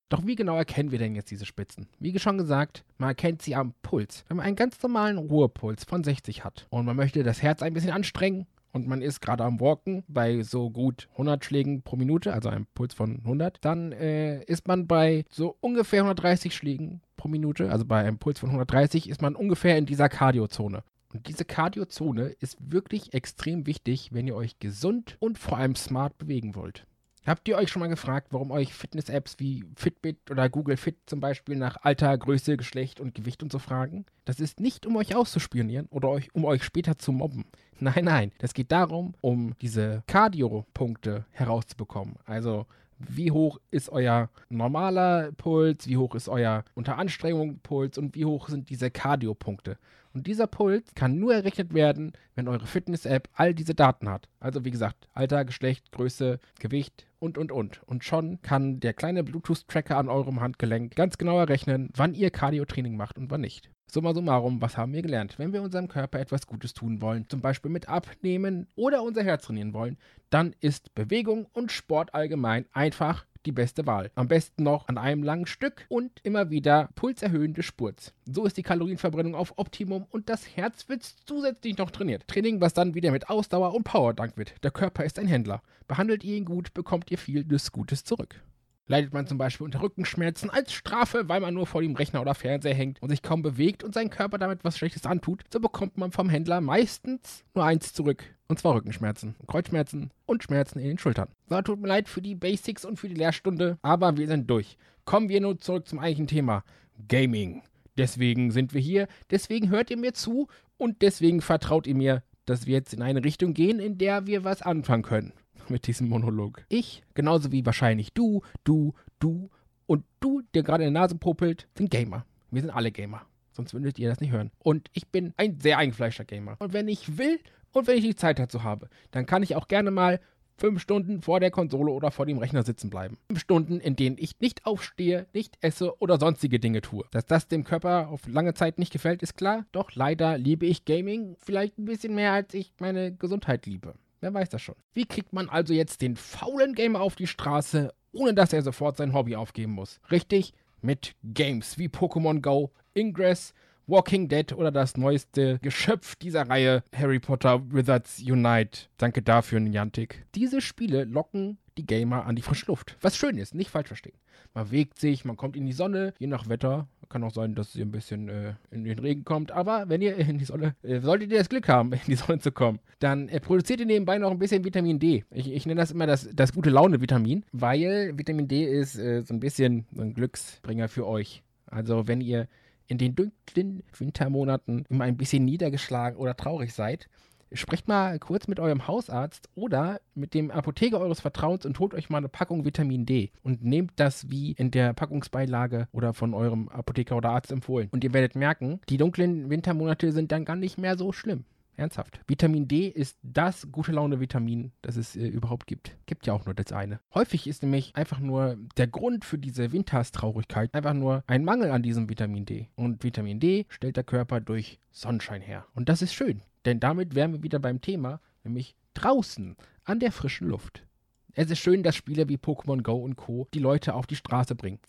Doch 0.09 0.25
wie 0.25 0.35
genau 0.35 0.55
erkennen 0.55 0.91
wir 0.91 0.99
denn 0.99 1.15
jetzt 1.15 1.31
diese 1.31 1.45
Spitzen? 1.45 1.87
Wie 1.99 2.17
schon 2.17 2.37
gesagt, 2.37 2.85
man 2.97 3.09
erkennt 3.09 3.41
sie 3.41 3.55
am 3.55 3.73
Puls. 3.81 4.23
Wenn 4.27 4.37
man 4.37 4.45
einen 4.45 4.55
ganz 4.55 4.81
normalen 4.81 5.17
Ruhepuls 5.17 5.83
von 5.83 6.03
60 6.03 6.45
hat 6.45 6.65
und 6.69 6.85
man 6.85 6.95
möchte 6.95 7.23
das 7.23 7.41
Herz 7.41 7.61
ein 7.61 7.73
bisschen 7.73 7.91
anstrengen 7.91 8.47
und 8.77 8.87
man 8.87 9.01
ist 9.01 9.21
gerade 9.21 9.43
am 9.43 9.59
Walken 9.59 10.03
bei 10.07 10.43
so 10.43 10.69
gut 10.69 11.09
100 11.13 11.43
Schlägen 11.43 11.81
pro 11.81 11.95
Minute, 11.95 12.31
also 12.31 12.49
einem 12.49 12.67
Puls 12.75 12.93
von 12.93 13.17
100, 13.17 13.57
dann 13.65 13.91
äh, 13.91 14.43
ist 14.43 14.67
man 14.67 14.85
bei 14.85 15.25
so 15.29 15.57
ungefähr 15.61 16.01
130 16.01 16.55
Schlägen 16.55 17.01
pro 17.17 17.27
Minute, 17.27 17.71
also 17.71 17.85
bei 17.85 17.99
einem 17.99 18.19
Puls 18.19 18.39
von 18.39 18.49
130 18.49 19.09
ist 19.09 19.21
man 19.21 19.35
ungefähr 19.35 19.77
in 19.77 19.87
dieser 19.87 20.09
Cardiozone. 20.09 20.83
Und 21.11 21.27
diese 21.27 21.43
Cardiozone 21.43 22.27
ist 22.39 22.57
wirklich 22.59 23.13
extrem 23.13 23.65
wichtig, 23.65 24.09
wenn 24.13 24.27
ihr 24.27 24.35
euch 24.35 24.59
gesund 24.59 25.17
und 25.19 25.39
vor 25.39 25.57
allem 25.57 25.75
smart 25.75 26.17
bewegen 26.19 26.53
wollt. 26.53 26.85
Habt 27.25 27.47
ihr 27.49 27.57
euch 27.57 27.69
schon 27.69 27.81
mal 27.81 27.87
gefragt, 27.87 28.27
warum 28.31 28.51
euch 28.51 28.73
Fitness-Apps 28.73 29.35
wie 29.37 29.65
Fitbit 29.75 30.31
oder 30.31 30.47
Google 30.47 30.77
Fit 30.77 30.95
zum 31.07 31.19
Beispiel 31.19 31.57
nach 31.57 31.75
Alter, 31.81 32.17
Größe, 32.17 32.55
Geschlecht 32.55 33.01
und 33.01 33.15
Gewicht 33.15 33.43
und 33.43 33.51
so 33.51 33.59
fragen? 33.59 34.05
Das 34.23 34.39
ist 34.39 34.61
nicht, 34.61 34.85
um 34.85 34.95
euch 34.95 35.13
auszuspionieren 35.13 35.87
oder 35.87 36.07
euch, 36.07 36.33
um 36.33 36.45
euch 36.45 36.63
später 36.63 36.97
zu 36.97 37.11
mobben. 37.11 37.43
Nein, 37.81 38.05
nein. 38.05 38.31
Das 38.39 38.53
geht 38.53 38.71
darum, 38.71 39.13
um 39.21 39.53
diese 39.61 40.03
Cardio-Punkte 40.07 41.25
herauszubekommen. 41.31 42.15
Also, 42.25 42.65
wie 42.99 43.31
hoch 43.31 43.59
ist 43.69 43.89
euer 43.89 44.29
normaler 44.49 45.31
Puls, 45.33 45.87
wie 45.87 45.97
hoch 45.97 46.15
ist 46.15 46.29
euer 46.29 46.63
unter 46.73 46.97
Anstrengung 46.97 47.59
Puls 47.59 47.97
und 47.97 48.15
wie 48.15 48.25
hoch 48.25 48.49
sind 48.49 48.69
diese 48.69 48.89
Cardio-Punkte. 48.89 49.77
Und 50.13 50.25
dieser 50.25 50.47
Puls 50.47 50.95
kann 50.95 51.19
nur 51.19 51.35
errechnet 51.35 51.73
werden, 51.75 52.13
wenn 52.33 52.47
eure 52.47 52.65
Fitness-App 52.65 53.29
all 53.33 53.53
diese 53.53 53.75
Daten 53.75 54.09
hat. 54.09 54.27
Also 54.39 54.65
wie 54.65 54.71
gesagt, 54.71 55.07
Alter, 55.13 55.45
Geschlecht, 55.45 55.91
Größe, 55.91 56.39
Gewicht 56.59 57.06
und, 57.19 57.37
und, 57.37 57.51
und. 57.51 57.81
Und 57.85 58.03
schon 58.03 58.41
kann 58.41 58.79
der 58.79 58.93
kleine 58.93 59.23
Bluetooth-Tracker 59.23 59.97
an 59.97 60.09
eurem 60.09 60.41
Handgelenk 60.41 60.95
ganz 60.95 61.17
genau 61.17 61.39
errechnen, 61.39 61.89
wann 61.95 62.13
ihr 62.13 62.31
Cardio-Training 62.31 62.95
macht 62.95 63.17
und 63.17 63.31
wann 63.31 63.41
nicht. 63.41 63.69
Summa 63.89 64.13
summarum, 64.13 64.61
was 64.61 64.75
haben 64.75 64.91
wir 64.91 65.01
gelernt? 65.01 65.39
Wenn 65.39 65.53
wir 65.53 65.61
unserem 65.61 65.87
Körper 65.87 66.19
etwas 66.19 66.45
Gutes 66.45 66.73
tun 66.73 67.01
wollen, 67.01 67.29
zum 67.29 67.39
Beispiel 67.39 67.71
mit 67.71 67.87
Abnehmen 67.87 68.67
oder 68.75 69.01
unser 69.01 69.23
Herz 69.23 69.45
trainieren 69.45 69.73
wollen, 69.73 69.97
dann 70.29 70.53
ist 70.59 70.93
Bewegung 70.93 71.47
und 71.53 71.71
Sport 71.71 72.13
allgemein 72.13 72.65
einfach 72.73 73.25
die 73.45 73.53
beste 73.53 73.87
Wahl. 73.87 74.11
Am 74.15 74.27
besten 74.27 74.63
noch 74.63 74.89
an 74.89 74.97
einem 74.97 75.23
langen 75.23 75.47
Stück 75.47 75.85
und 75.87 76.19
immer 76.23 76.49
wieder 76.49 76.89
pulserhöhende 76.95 77.63
Spurts. 77.63 78.13
So 78.25 78.45
ist 78.45 78.57
die 78.57 78.63
Kalorienverbrennung 78.63 79.35
auf 79.35 79.53
Optimum 79.57 80.05
und 80.09 80.27
das 80.27 80.57
Herz 80.57 80.89
wird 80.89 81.03
zusätzlich 81.03 81.77
noch 81.77 81.89
trainiert. 81.89 82.27
Training, 82.27 82.59
was 82.59 82.73
dann 82.73 82.93
wieder 82.93 83.11
mit 83.11 83.29
Ausdauer 83.29 83.73
und 83.73 83.85
Power 83.85 84.13
dank 84.13 84.35
wird. 84.35 84.61
Der 84.63 84.71
Körper 84.71 85.05
ist 85.05 85.17
ein 85.17 85.27
Händler. 85.27 85.61
Behandelt 85.87 86.25
ihr 86.25 86.35
ihn 86.35 86.45
gut, 86.45 86.73
bekommt 86.73 87.06
ihr 87.11 87.17
viel 87.17 87.43
des 87.43 87.71
Gutes 87.71 88.03
zurück. 88.03 88.41
Leidet 88.89 89.13
man 89.13 89.27
zum 89.27 89.37
Beispiel 89.37 89.65
unter 89.65 89.81
Rückenschmerzen 89.81 90.49
als 90.49 90.71
Strafe, 90.71 91.27
weil 91.27 91.41
man 91.41 91.53
nur 91.53 91.67
vor 91.67 91.81
dem 91.81 91.95
Rechner 91.95 92.21
oder 92.21 92.33
Fernseher 92.33 92.73
hängt 92.73 93.01
und 93.01 93.09
sich 93.09 93.21
kaum 93.21 93.41
bewegt 93.41 93.83
und 93.83 93.93
seinen 93.93 94.09
Körper 94.09 94.37
damit 94.37 94.63
was 94.63 94.77
Schlechtes 94.77 95.05
antut, 95.05 95.43
so 95.51 95.59
bekommt 95.59 95.97
man 95.97 96.11
vom 96.11 96.29
Händler 96.29 96.61
meistens 96.61 97.43
nur 97.53 97.65
eins 97.65 97.93
zurück. 97.93 98.23
Und 98.47 98.59
zwar 98.59 98.75
Rückenschmerzen, 98.75 99.35
Kreuzschmerzen 99.45 100.11
und 100.25 100.41
Schmerzen 100.41 100.79
in 100.79 100.87
den 100.87 100.97
Schultern. 100.97 101.27
So, 101.49 101.61
tut 101.61 101.81
mir 101.81 101.89
leid 101.89 102.07
für 102.07 102.21
die 102.21 102.35
Basics 102.35 102.85
und 102.85 102.97
für 102.97 103.09
die 103.09 103.15
Lehrstunde, 103.15 103.77
aber 103.81 104.15
wir 104.15 104.27
sind 104.27 104.49
durch. 104.49 104.77
Kommen 105.03 105.27
wir 105.27 105.41
nun 105.41 105.59
zurück 105.59 105.85
zum 105.85 105.99
eigentlichen 105.99 106.27
Thema. 106.27 106.63
Gaming. 107.09 107.63
Deswegen 107.97 108.51
sind 108.51 108.73
wir 108.73 108.81
hier, 108.81 109.07
deswegen 109.31 109.69
hört 109.69 109.89
ihr 109.89 109.97
mir 109.97 110.13
zu 110.13 110.47
und 110.77 111.01
deswegen 111.01 111.41
vertraut 111.41 111.87
ihr 111.87 111.95
mir, 111.95 112.23
dass 112.45 112.67
wir 112.67 112.75
jetzt 112.75 112.93
in 112.93 113.01
eine 113.01 113.23
Richtung 113.25 113.53
gehen, 113.53 113.79
in 113.79 113.97
der 113.97 114.27
wir 114.27 114.45
was 114.45 114.61
anfangen 114.61 115.03
können 115.03 115.33
mit 115.69 115.87
diesem 115.87 116.09
Monolog. 116.09 116.65
Ich, 116.69 117.03
genauso 117.13 117.51
wie 117.51 117.65
wahrscheinlich 117.65 118.13
du, 118.13 118.41
du, 118.63 118.93
du 119.19 119.49
und 119.85 120.03
du, 120.19 120.41
der 120.53 120.63
gerade 120.63 120.83
in 120.85 120.93
der 120.93 121.01
Nase 121.01 121.15
popelt, 121.15 121.67
sind 121.77 121.89
Gamer. 121.89 122.25
Wir 122.51 122.61
sind 122.61 122.71
alle 122.71 122.91
Gamer. 122.91 123.21
Sonst 123.51 123.73
würdet 123.73 123.97
ihr 123.97 124.09
das 124.09 124.19
nicht 124.19 124.31
hören. 124.31 124.51
Und 124.59 124.89
ich 124.93 125.07
bin 125.07 125.33
ein 125.37 125.59
sehr 125.59 125.77
eingefleischter 125.77 126.25
Gamer. 126.25 126.57
Und 126.59 126.73
wenn 126.73 126.87
ich 126.87 127.17
will 127.17 127.39
und 127.73 127.87
wenn 127.87 127.97
ich 127.97 128.03
die 128.03 128.15
Zeit 128.15 128.39
dazu 128.39 128.63
habe, 128.63 128.89
dann 129.11 129.25
kann 129.25 129.43
ich 129.43 129.55
auch 129.55 129.67
gerne 129.67 129.91
mal 129.91 130.19
fünf 130.57 130.81
Stunden 130.81 131.21
vor 131.21 131.39
der 131.39 131.51
Konsole 131.51 131.91
oder 131.91 132.11
vor 132.11 132.25
dem 132.25 132.37
Rechner 132.37 132.63
sitzen 132.63 132.89
bleiben. 132.89 133.17
Fünf 133.27 133.39
Stunden, 133.39 133.79
in 133.79 133.95
denen 133.95 134.17
ich 134.19 134.39
nicht 134.39 134.65
aufstehe, 134.65 135.27
nicht 135.33 135.57
esse 135.61 135.99
oder 135.99 136.19
sonstige 136.19 136.59
Dinge 136.59 136.81
tue. 136.81 137.05
Dass 137.11 137.25
das 137.25 137.47
dem 137.47 137.63
Körper 137.63 138.09
auf 138.09 138.27
lange 138.27 138.53
Zeit 138.53 138.79
nicht 138.79 138.91
gefällt, 138.91 139.23
ist 139.23 139.37
klar. 139.37 139.65
Doch 139.71 139.91
leider 139.93 140.37
liebe 140.37 140.65
ich 140.65 140.85
Gaming 140.85 141.35
vielleicht 141.39 141.77
ein 141.77 141.85
bisschen 141.85 142.15
mehr, 142.15 142.33
als 142.33 142.53
ich 142.53 142.73
meine 142.79 143.15
Gesundheit 143.15 143.65
liebe. 143.65 143.93
Wer 144.19 144.33
weiß 144.33 144.49
das 144.49 144.61
schon. 144.61 144.75
Wie 144.93 145.05
kriegt 145.05 145.33
man 145.33 145.49
also 145.49 145.73
jetzt 145.73 146.01
den 146.01 146.15
faulen 146.15 146.73
Gamer 146.73 147.01
auf 147.01 147.15
die 147.15 147.27
Straße, 147.27 147.93
ohne 148.11 148.33
dass 148.33 148.53
er 148.53 148.63
sofort 148.63 148.97
sein 148.97 149.13
Hobby 149.13 149.35
aufgeben 149.35 149.73
muss? 149.73 149.99
Richtig, 150.11 150.53
mit 150.81 151.15
Games 151.23 151.77
wie 151.77 151.87
Pokémon 151.87 152.41
Go, 152.41 152.71
Ingress, 152.93 153.53
Walking 153.85 154.27
Dead 154.27 154.51
oder 154.53 154.71
das 154.71 154.97
neueste 154.97 155.59
Geschöpf 155.59 156.15
dieser 156.15 156.49
Reihe, 156.49 156.83
Harry 156.93 157.19
Potter 157.19 157.61
Wizards 157.71 158.19
Unite. 158.19 158.87
Danke 158.97 159.21
dafür, 159.21 159.59
Niantic. 159.59 160.25
Diese 160.35 160.61
Spiele 160.61 161.05
locken 161.05 161.57
die 161.77 161.85
Gamer 161.85 162.25
an 162.25 162.35
die 162.35 162.41
frische 162.41 162.67
Luft. 162.67 162.97
Was 163.01 163.15
schön 163.15 163.37
ist, 163.37 163.55
nicht 163.55 163.69
falsch 163.69 163.87
verstehen. 163.87 164.17
Man 164.53 164.65
bewegt 164.65 164.99
sich, 164.99 165.25
man 165.25 165.37
kommt 165.37 165.55
in 165.55 165.65
die 165.65 165.73
Sonne, 165.73 166.13
je 166.19 166.27
nach 166.27 166.49
Wetter. 166.49 166.87
Kann 167.09 167.23
auch 167.23 167.33
sein, 167.33 167.55
dass 167.55 167.75
ihr 167.75 167.85
ein 167.85 167.91
bisschen 167.91 168.27
äh, 168.27 168.55
in 168.69 168.83
den 168.83 168.99
Regen 168.99 169.23
kommt. 169.23 169.51
Aber 169.51 169.87
wenn 169.87 170.01
ihr 170.01 170.17
in 170.17 170.39
die 170.39 170.45
Sonne, 170.45 170.75
äh, 170.83 170.99
solltet 170.99 171.31
ihr 171.31 171.37
das 171.37 171.49
Glück 171.49 171.69
haben, 171.69 171.93
in 171.93 171.99
die 172.07 172.15
Sonne 172.15 172.39
zu 172.39 172.51
kommen, 172.51 172.79
dann 172.99 173.29
äh, 173.29 173.39
produziert 173.39 173.79
ihr 173.79 173.85
nebenbei 173.85 174.17
noch 174.17 174.31
ein 174.31 174.39
bisschen 174.39 174.65
Vitamin 174.65 174.99
D. 174.99 175.23
Ich, 175.31 175.51
ich 175.51 175.65
nenne 175.65 175.79
das 175.79 175.91
immer 175.91 176.07
das, 176.07 176.29
das 176.33 176.53
gute 176.53 176.69
Laune-Vitamin, 176.69 177.45
weil 177.51 178.17
Vitamin 178.17 178.47
D 178.47 178.65
ist 178.65 178.97
äh, 178.97 179.21
so 179.21 179.33
ein 179.33 179.39
bisschen 179.39 179.85
so 179.93 180.01
ein 180.01 180.13
Glücksbringer 180.13 180.89
für 180.89 181.07
euch. 181.07 181.43
Also 181.67 182.07
wenn 182.07 182.21
ihr 182.21 182.47
in 182.87 182.97
den 182.97 183.15
dunklen 183.15 183.83
Wintermonaten 183.97 184.85
immer 184.89 185.03
ein 185.03 185.17
bisschen 185.17 185.45
niedergeschlagen 185.45 186.17
oder 186.17 186.35
traurig 186.35 186.73
seid, 186.73 187.07
sprecht 187.51 187.87
mal 187.87 188.19
kurz 188.19 188.47
mit 188.47 188.59
eurem 188.59 188.87
Hausarzt 188.87 189.49
oder 189.55 189.99
mit 190.15 190.33
dem 190.33 190.51
Apotheker 190.51 190.99
eures 190.99 191.21
Vertrauens 191.21 191.65
und 191.65 191.79
holt 191.79 191.93
euch 191.93 192.09
mal 192.09 192.19
eine 192.19 192.29
Packung 192.29 192.65
Vitamin 192.65 193.05
D 193.05 193.31
und 193.43 193.63
nehmt 193.63 193.93
das 193.95 194.29
wie 194.29 194.51
in 194.51 194.71
der 194.71 194.93
Packungsbeilage 194.93 195.87
oder 195.91 196.13
von 196.13 196.33
eurem 196.33 196.69
Apotheker 196.69 197.17
oder 197.17 197.29
Arzt 197.29 197.51
empfohlen. 197.51 197.89
Und 197.91 198.03
ihr 198.03 198.13
werdet 198.13 198.35
merken, 198.35 198.79
die 198.89 198.97
dunklen 198.97 199.49
Wintermonate 199.49 200.11
sind 200.11 200.31
dann 200.31 200.45
gar 200.45 200.55
nicht 200.55 200.77
mehr 200.77 200.97
so 200.97 201.11
schlimm. 201.11 201.45
Ernsthaft. 201.77 202.19
Vitamin 202.27 202.67
D 202.67 202.87
ist 202.87 203.19
das 203.21 203.71
gute 203.71 203.91
Laune-Vitamin, 203.91 204.71
das 204.81 204.95
es 204.95 205.15
äh, 205.15 205.27
überhaupt 205.27 205.67
gibt. 205.67 205.95
Gibt 206.07 206.25
ja 206.25 206.33
auch 206.33 206.45
nur 206.45 206.55
das 206.55 206.71
eine. 206.71 206.99
Häufig 207.13 207.47
ist 207.47 207.61
nämlich 207.61 207.95
einfach 207.95 208.19
nur 208.19 208.57
der 208.77 208.87
Grund 208.87 209.23
für 209.23 209.37
diese 209.37 209.71
Winterstraurigkeit 209.71 210.73
einfach 210.73 210.93
nur 210.93 211.23
ein 211.27 211.45
Mangel 211.45 211.69
an 211.69 211.83
diesem 211.83 212.09
Vitamin 212.09 212.45
D. 212.45 212.69
Und 212.75 213.03
Vitamin 213.03 213.39
D 213.39 213.67
stellt 213.69 213.95
der 213.95 214.03
Körper 214.03 214.41
durch 214.41 214.79
Sonnenschein 214.91 215.41
her. 215.41 215.65
Und 215.75 215.87
das 215.87 216.01
ist 216.01 216.13
schön, 216.15 216.41
denn 216.67 216.81
damit 216.81 217.15
wären 217.15 217.31
wir 217.31 217.43
wieder 217.43 217.59
beim 217.59 217.79
Thema, 217.79 218.19
nämlich 218.43 218.75
draußen, 218.93 219.55
an 219.85 219.99
der 220.01 220.11
frischen 220.11 220.49
Luft. 220.49 220.85
Es 221.33 221.49
ist 221.49 221.59
schön, 221.59 221.81
dass 221.81 221.95
Spiele 221.95 222.27
wie 222.27 222.35
Pokémon 222.35 222.81
Go 222.81 222.95
und 222.95 223.15
Co. 223.15 223.47
die 223.53 223.59
Leute 223.59 223.93
auf 223.93 224.05
die 224.05 224.17
Straße 224.17 224.53
bringen. 224.53 224.79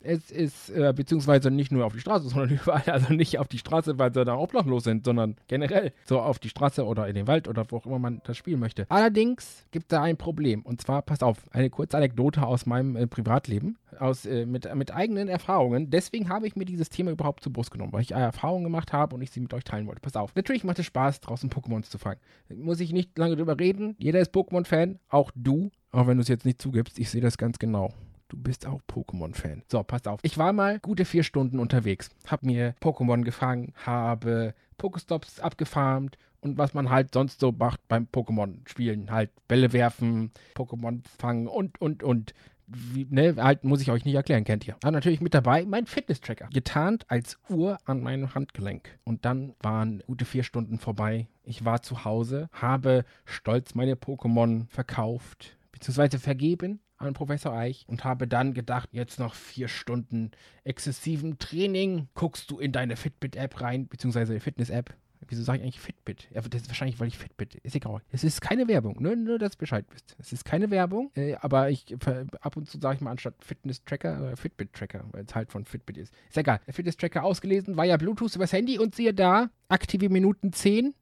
Es 0.00 0.30
ist, 0.30 0.70
äh, 0.70 0.92
beziehungsweise 0.94 1.50
nicht 1.50 1.72
nur 1.72 1.84
auf 1.84 1.92
die 1.92 2.00
Straße, 2.00 2.28
sondern 2.28 2.50
überall, 2.50 2.82
also 2.86 3.12
nicht 3.12 3.38
auf 3.38 3.48
die 3.48 3.58
Straße, 3.58 3.98
weil 3.98 4.12
sie 4.12 4.24
da 4.24 4.36
obdachlos 4.36 4.84
sind, 4.84 5.04
sondern 5.04 5.36
generell 5.48 5.92
so 6.04 6.20
auf 6.20 6.38
die 6.38 6.48
Straße 6.48 6.84
oder 6.84 7.08
in 7.08 7.14
den 7.14 7.26
Wald 7.26 7.48
oder 7.48 7.64
wo 7.70 7.78
auch 7.78 7.86
immer 7.86 7.98
man 7.98 8.20
das 8.24 8.36
spielen 8.36 8.60
möchte. 8.60 8.86
Allerdings 8.88 9.66
gibt 9.70 9.84
es 9.84 9.88
da 9.88 10.02
ein 10.02 10.16
Problem. 10.16 10.62
Und 10.62 10.80
zwar, 10.80 11.02
passt 11.02 11.24
auf, 11.24 11.38
eine 11.50 11.70
kurze 11.70 11.96
Anekdote 11.96 12.46
aus 12.46 12.66
meinem 12.66 12.96
äh, 12.96 13.06
Privatleben, 13.06 13.76
aus, 13.98 14.24
äh, 14.26 14.46
mit, 14.46 14.72
mit 14.74 14.94
eigenen 14.94 15.28
Erfahrungen. 15.28 15.90
Deswegen 15.90 16.28
habe 16.28 16.46
ich 16.46 16.56
mir 16.56 16.64
dieses 16.64 16.90
Thema 16.90 17.10
überhaupt 17.10 17.42
zur 17.42 17.52
Brust 17.52 17.70
genommen, 17.70 17.92
weil 17.92 18.02
ich 18.02 18.12
Erfahrungen 18.12 18.64
gemacht 18.64 18.92
habe 18.92 19.14
und 19.14 19.22
ich 19.22 19.30
sie 19.30 19.40
mit 19.40 19.52
euch 19.54 19.64
teilen 19.64 19.86
wollte. 19.86 20.00
Pass 20.00 20.16
auf. 20.16 20.34
Natürlich 20.34 20.64
macht 20.64 20.78
es 20.78 20.86
Spaß, 20.86 21.20
draußen 21.20 21.50
Pokémons 21.50 21.90
zu 21.90 21.98
fangen. 21.98 22.20
Muss 22.54 22.80
ich 22.80 22.92
nicht 22.92 23.16
lange 23.18 23.36
drüber 23.36 23.58
reden. 23.58 23.96
Jeder 23.98 24.20
ist 24.20 24.34
Pokémon-Fan, 24.34 24.98
auch 25.08 25.30
du. 25.34 25.70
Auch 25.90 26.06
wenn 26.06 26.18
du 26.18 26.22
es 26.22 26.28
jetzt 26.28 26.44
nicht 26.44 26.60
zugibst, 26.60 26.98
ich 26.98 27.10
sehe 27.10 27.22
das 27.22 27.38
ganz 27.38 27.58
genau. 27.58 27.94
Du 28.28 28.36
bist 28.36 28.66
auch 28.66 28.82
Pokémon-Fan. 28.82 29.62
So, 29.68 29.82
passt 29.82 30.06
auf. 30.06 30.20
Ich 30.22 30.36
war 30.36 30.52
mal 30.52 30.78
gute 30.80 31.04
vier 31.06 31.22
Stunden 31.22 31.58
unterwegs. 31.58 32.10
Hab 32.26 32.42
mir 32.42 32.74
Pokémon 32.80 33.22
gefangen, 33.24 33.72
habe 33.84 34.54
Pokestops 34.76 35.40
abgefarmt 35.40 36.18
und 36.40 36.58
was 36.58 36.74
man 36.74 36.90
halt 36.90 37.14
sonst 37.14 37.40
so 37.40 37.52
macht 37.52 37.80
beim 37.88 38.06
Pokémon-Spielen. 38.12 39.10
Halt 39.10 39.30
Bälle 39.48 39.72
werfen, 39.72 40.30
Pokémon 40.54 41.00
fangen 41.18 41.46
und, 41.46 41.80
und, 41.80 42.02
und. 42.02 42.34
Wie, 42.70 43.06
ne, 43.08 43.34
halt 43.38 43.64
muss 43.64 43.80
ich 43.80 43.90
euch 43.90 44.04
nicht 44.04 44.14
erklären, 44.14 44.44
kennt 44.44 44.68
ihr. 44.68 44.76
Aber 44.82 44.90
natürlich 44.90 45.22
mit 45.22 45.32
dabei 45.32 45.64
mein 45.64 45.86
Fitness-Tracker. 45.86 46.50
Getarnt 46.52 47.06
als 47.08 47.38
Uhr 47.48 47.78
an 47.86 48.02
meinem 48.02 48.34
Handgelenk. 48.34 48.98
Und 49.04 49.24
dann 49.24 49.54
waren 49.60 50.02
gute 50.06 50.26
vier 50.26 50.42
Stunden 50.42 50.78
vorbei. 50.78 51.28
Ich 51.44 51.64
war 51.64 51.80
zu 51.80 52.04
Hause, 52.04 52.50
habe 52.52 53.06
stolz 53.24 53.74
meine 53.74 53.94
Pokémon 53.94 54.66
verkauft, 54.68 55.56
beziehungsweise 55.78 56.18
vergeben 56.18 56.80
an 56.96 57.14
Professor 57.14 57.52
Eich 57.52 57.84
und 57.88 58.02
habe 58.02 58.26
dann 58.26 58.52
gedacht, 58.52 58.88
jetzt 58.92 59.20
noch 59.20 59.34
vier 59.34 59.68
Stunden 59.68 60.32
exzessiven 60.64 61.38
Training, 61.38 62.08
guckst 62.14 62.50
du 62.50 62.58
in 62.58 62.72
deine 62.72 62.96
Fitbit-App 62.96 63.60
rein, 63.60 63.86
beziehungsweise 63.86 64.40
Fitness-App. 64.40 64.92
Wieso 65.28 65.42
sage 65.42 65.58
ich 65.58 65.64
eigentlich 65.64 65.80
Fitbit? 65.80 66.28
Ja, 66.32 66.40
das 66.40 66.62
ist 66.62 66.68
wahrscheinlich, 66.68 66.98
weil 66.98 67.08
ich 67.08 67.18
Fitbit. 67.18 67.56
Ist 67.56 67.76
egal. 67.76 68.00
Es 68.10 68.24
ist 68.24 68.40
keine 68.40 68.66
Werbung. 68.66 68.96
Nur, 69.00 69.14
nur 69.14 69.38
dass 69.38 69.52
du 69.52 69.58
Bescheid 69.58 69.84
wisst. 69.90 70.16
Es 70.18 70.32
ist 70.32 70.44
keine 70.44 70.70
Werbung, 70.70 71.10
äh, 71.14 71.34
aber 71.36 71.70
ich 71.70 71.94
ab 72.40 72.56
und 72.56 72.68
zu 72.68 72.78
sage 72.80 72.96
ich 72.96 73.00
mal 73.00 73.10
anstatt 73.10 73.34
Fitness-Tracker 73.44 74.32
äh, 74.32 74.36
Fitbit-Tracker, 74.36 75.04
weil 75.12 75.24
es 75.24 75.34
halt 75.34 75.52
von 75.52 75.64
Fitbit 75.64 75.98
ist. 75.98 76.14
Ist 76.28 76.38
egal. 76.38 76.60
Fitness-Tracker 76.68 77.24
ausgelesen, 77.24 77.76
war 77.76 77.84
ja 77.84 77.96
Bluetooth 77.96 78.34
übers 78.34 78.52
Handy 78.52 78.78
und 78.78 78.94
siehe 78.94 79.12
da, 79.12 79.50
aktive 79.68 80.08
Minuten 80.08 80.52
10. 80.52 80.94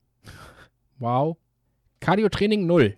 wow. 0.99 1.37
Cardio-Training 2.01 2.67
0. 2.67 2.97